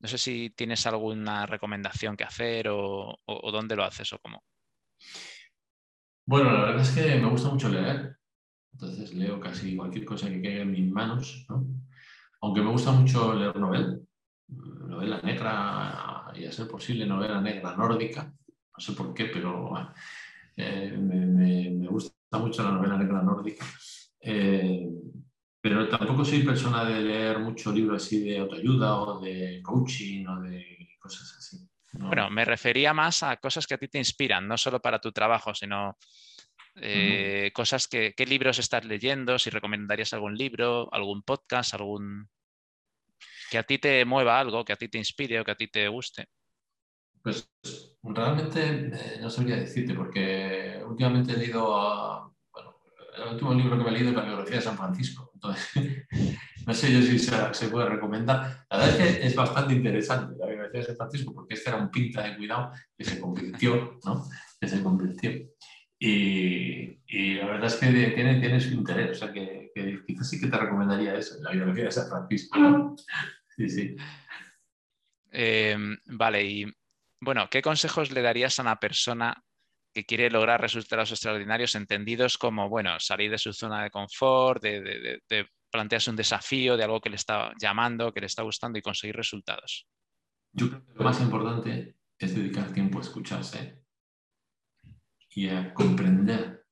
[0.00, 4.42] No sé si tienes alguna recomendación que hacer o, dónde lo haces o cómo.
[6.24, 8.16] Bueno, la verdad es que me gusta mucho leer.
[8.72, 11.46] Entonces leo casi cualquier cosa que caiga en mis manos,
[12.40, 14.07] Aunque me gusta mucho leer novel,
[14.48, 18.24] novela negra y a ser posible novela negra nórdica.
[18.24, 19.74] No sé por qué, pero
[20.56, 23.66] eh, me, gusta mucho la novela negra nórdica.
[24.20, 24.88] Eh,
[25.60, 30.40] pero tampoco soy persona de leer mucho libros así de autoayuda o de coaching o
[30.40, 31.68] de cosas así.
[31.92, 35.10] Bueno, me refería más a cosas que a ti te inspiran, no solo para tu
[35.10, 35.96] trabajo, sino
[36.76, 42.28] eh, cosas que, qué libros estás leyendo, si recomendarías algún libro, algún podcast, algún
[43.50, 45.68] que a ti te mueva algo, que a ti te inspire o que a ti
[45.68, 46.26] te guste?
[47.22, 47.50] Pues
[48.02, 52.76] realmente eh, no sabría decirte, porque últimamente he leído, a, bueno,
[53.16, 56.06] el último libro que me he leído es la biografía de San Francisco, entonces
[56.66, 58.66] no sé yo si se, puede recomendar.
[58.70, 61.78] La verdad es que es bastante interesante la biografía de San Francisco, porque este era
[61.78, 64.24] un pinta de cuidado que se convirtió, ¿no?
[64.60, 65.30] Que se convirtió.
[66.00, 70.30] Y, y, la verdad es que tiene, tiene su interés, o sea que, que, quizás
[70.30, 72.96] sí que te recomendaría eso, la biografía de San Francisco.
[73.58, 73.96] Sí, sí.
[75.32, 76.64] Em, vale, y
[77.20, 79.44] bueno, ¿qué consejos le darías a una persona
[79.92, 85.20] que quiere lograr resultados extraordinarios entendidos como, bueno, salir de su zona de confort, de,
[85.70, 89.16] plantearse un desafío de algo que le está llamando, que le está gustando y conseguir
[89.16, 89.86] resultados?
[90.52, 93.82] Yo creo que lo más importante es dedicar tiempo a escucharse
[95.34, 96.64] y a comprender,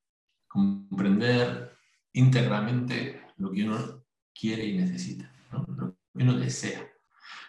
[0.46, 1.76] comprender
[2.12, 5.85] íntegramente lo que uno quiere y necesita, ¿no?
[6.24, 6.86] Uno desea.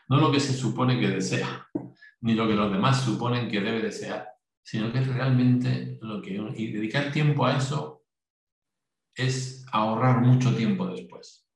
[0.09, 1.67] No lo que se supone que desea,
[2.21, 4.27] ni lo que los demás suponen que debe desear,
[4.63, 6.53] sino que es realmente lo que uno...
[6.55, 8.03] Y dedicar tiempo a eso
[9.15, 11.47] es ahorrar mucho tiempo después.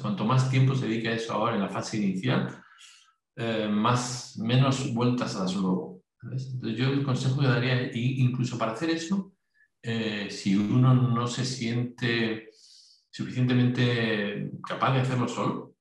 [0.00, 2.62] Cuanto más tiempo se dedica a eso ahora en la fase inicial,
[3.36, 6.02] eh, más, menos vueltas das luego.
[6.22, 9.34] Entonces yo el consejo que daría, incluso para hacer eso,
[9.82, 12.50] eh, si uno no se siente
[13.10, 15.71] suficientemente capaz de hacerlo solo,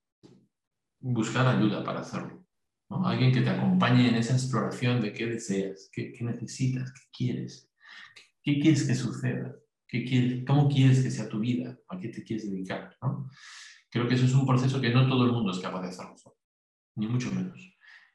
[1.02, 2.45] buscar ayuda para hacerlo.
[2.89, 7.72] Alguien que te acompañe en esa exploración de qué deseas, qué, necesitas, qué quieres,
[8.43, 9.56] qué, quieres que suceda,
[9.88, 12.97] qué quieres, cómo quieres que sea tu vida, a qué te quieres dedicar.
[13.89, 16.16] Creo que eso es un proceso que no todo el mundo es capaz de hacerlo
[16.95, 17.60] ni mucho menos.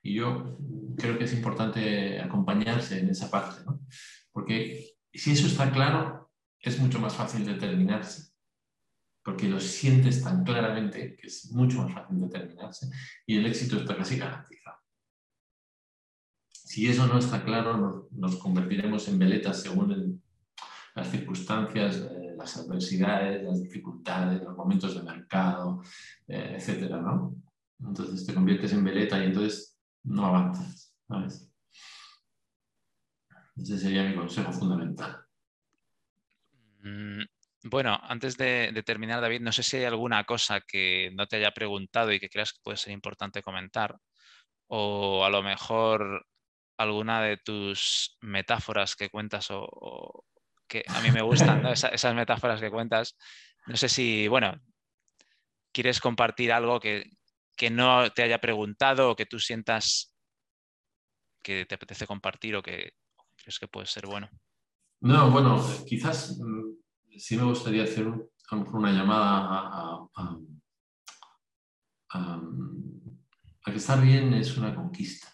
[0.02, 0.58] Y yo
[0.96, 3.62] creo que es importante acompañarse en esa parte,
[4.30, 6.30] porque si eso está claro,
[6.60, 8.35] es mucho más fácil determinarse
[9.26, 12.88] porque lo sientes tan claramente que es mucho más fácil determinarse
[13.26, 14.76] y el éxito está casi garantizado.
[16.48, 20.22] Si eso no está claro, nos, convertiremos en veletas según
[20.94, 25.82] las circunstancias, eh, las adversidades, las dificultades, los momentos de mercado,
[26.28, 27.34] eh, etcétera, ¿no?
[27.80, 30.94] Entonces te conviertes en veleta y entonces no avanzas.
[33.56, 35.16] Ese sería mi consejo fundamental.
[37.68, 41.50] Bueno, antes de, terminar, David, no sé si hay alguna cosa que no te haya
[41.50, 43.96] preguntado y que creas que puede ser importante comentar,
[44.68, 46.26] o a lo mejor
[46.78, 50.24] alguna de tus metáforas que cuentas o,
[50.68, 53.16] que a mí me gustan, esas metáforas que cuentas.
[53.66, 54.60] No sé si, bueno,
[55.72, 57.10] quieres compartir algo que,
[57.56, 60.14] que no te haya preguntado o que tú sientas
[61.42, 62.92] que te apetece compartir o que
[63.36, 64.30] crees que puede ser bueno.
[65.00, 66.85] No, bueno, quizás mm,
[67.18, 68.06] sí me gustaría hacer
[68.72, 70.38] una llamada a,
[73.64, 75.28] que estar bien es una conquista.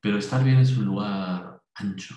[0.00, 2.14] Pero estar bien es un lugar ancho.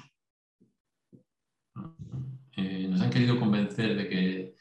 [2.56, 4.56] Eh, nos han querido convencer de que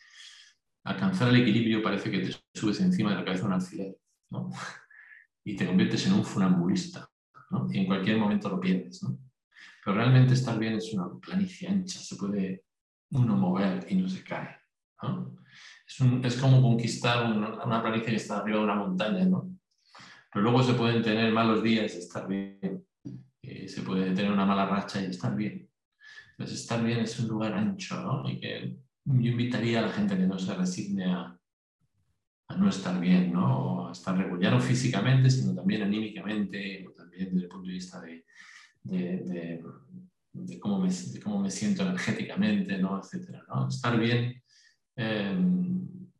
[0.84, 3.98] alcanzar el equilibrio parece que te subes encima de la cabeza de un alfiler
[5.44, 7.10] y te conviertes en un funambulista
[7.70, 9.04] y en cualquier momento lo pierdes.
[9.84, 12.64] Pero realmente estar bien es una planicie ancha, se puede
[13.10, 14.56] uno mover y no se cae.
[16.22, 19.26] Es, como conquistar una, planicie que está arriba de una montaña,
[20.32, 22.86] pero luego se pueden tener malos días y estar bien,
[23.42, 25.68] eh, se puede tener una mala racha y estar bien.
[26.32, 30.26] Entonces estar bien es un lugar ancho y que yo invitaría a la gente que
[30.26, 31.36] no se resigne a,
[32.56, 33.88] no estar bien, ¿no?
[33.88, 38.00] a estar regular, no físicamente, sino también anímicamente, o también desde el punto de vista
[38.00, 38.24] de,
[38.82, 39.62] de,
[40.60, 40.90] cómo, me,
[41.22, 42.98] cómo, me, siento energéticamente, ¿no?
[42.98, 43.68] Etcétera, ¿no?
[43.68, 44.40] Estar bien
[44.96, 45.34] eh,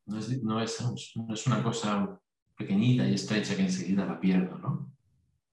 [0.07, 0.81] no, es, no, es,
[1.17, 2.19] no, es, una cosa
[2.57, 4.59] pequeñita y estrecha que enseguida la pierdo.
[4.59, 4.93] ¿no?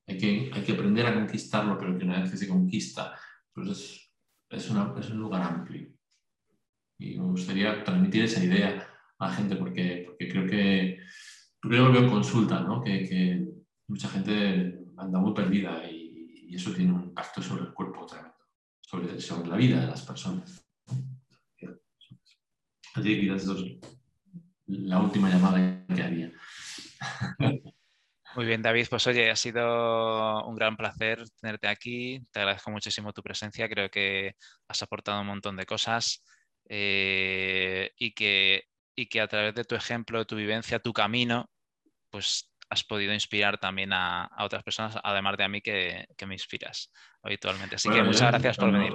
[0.07, 3.13] Hay, que, hay que aprender a conquistarlo, pero que una vez que se conquista,
[3.53, 4.11] pues es,
[4.49, 5.89] es, una, es un lugar amplio.
[6.99, 8.87] Y me gustaría transmitir esa idea
[9.19, 10.99] a la gente porque, porque creo que
[11.63, 12.81] yo lo veo en consulta, ¿no?
[12.81, 13.47] que, que,
[13.89, 15.96] mucha gente anda muy perdida y,
[16.55, 18.07] eso tiene un impacto sobre el cuerpo
[18.81, 20.63] sobre, sobre la vida de las personas.
[22.93, 23.77] Así que quizás eso es
[24.65, 26.31] la última llamada que haría.
[28.35, 28.87] Muy bien, David.
[28.89, 32.25] Pues oye, ha sido un gran placer tenerte aquí.
[32.31, 33.69] Te agradezco muchísimo tu presencia.
[33.69, 34.35] Creo que
[34.67, 36.23] has aportado un montón de cosas.
[36.69, 41.49] Eh, y, que, y que a través de tu ejemplo, tu vivencia, tu camino,
[42.09, 46.91] pues has podido inspirar también a, otras personas, además de a mí que, me inspiras
[47.23, 47.75] habitualmente.
[47.75, 48.93] Así que muchas gracias por venir.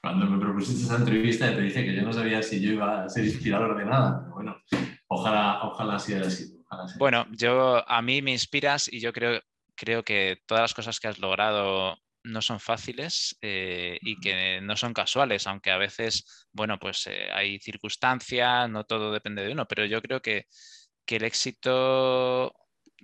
[0.00, 3.08] Cuando me propusiste esa entrevista te dije que yo no sabía si yo iba a
[3.08, 4.62] ser inspirador de nada, pero bueno,
[5.08, 6.62] ojalá, ojalá así haya sido.
[6.98, 9.40] Bueno, yo a mí me inspiras y yo creo,
[9.74, 14.76] creo que todas las cosas que has logrado no son fáciles eh, y que no
[14.76, 19.66] son casuales, aunque a veces, bueno, pues eh, hay circunstancias, no todo depende de uno,
[19.66, 20.46] pero yo creo que,
[21.06, 22.54] el éxito,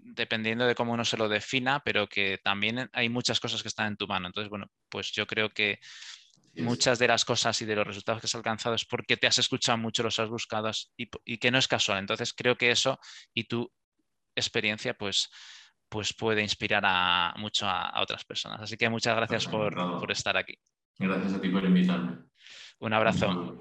[0.03, 3.89] dependiendo de cómo uno se lo defina, pero que también hay muchas cosas que están
[3.89, 4.27] en tu mano.
[4.27, 5.81] Entonces, bueno, pues yo creo que
[6.57, 9.39] muchas de las cosas y de los resultados que has alcanzado es porque te has
[9.39, 11.99] escuchado mucho, los has buscado y, que no es casual.
[11.99, 12.99] Entonces, creo que eso
[13.35, 13.71] y tu
[14.35, 15.31] experiencia, pues
[15.89, 18.61] pues puede inspirar a, mucho a, otras personas.
[18.61, 19.75] Así que muchas gracias por,
[20.09, 20.57] estar aquí.
[20.97, 22.19] Gracias a ti por invitarme.
[22.79, 23.59] Un abrazo.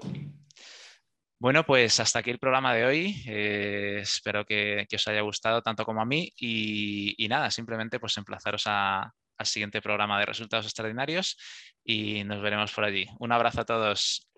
[1.40, 3.22] Bueno, pues hasta aquí el programa de hoy.
[3.26, 6.30] Eh, espero que, os haya gustado tanto como a mí.
[6.36, 9.10] Y, nada, simplemente pues emplazaros al
[9.44, 11.38] siguiente programa de resultados extraordinarios
[11.82, 13.06] y nos veremos por allí.
[13.18, 14.29] Un abrazo a todos.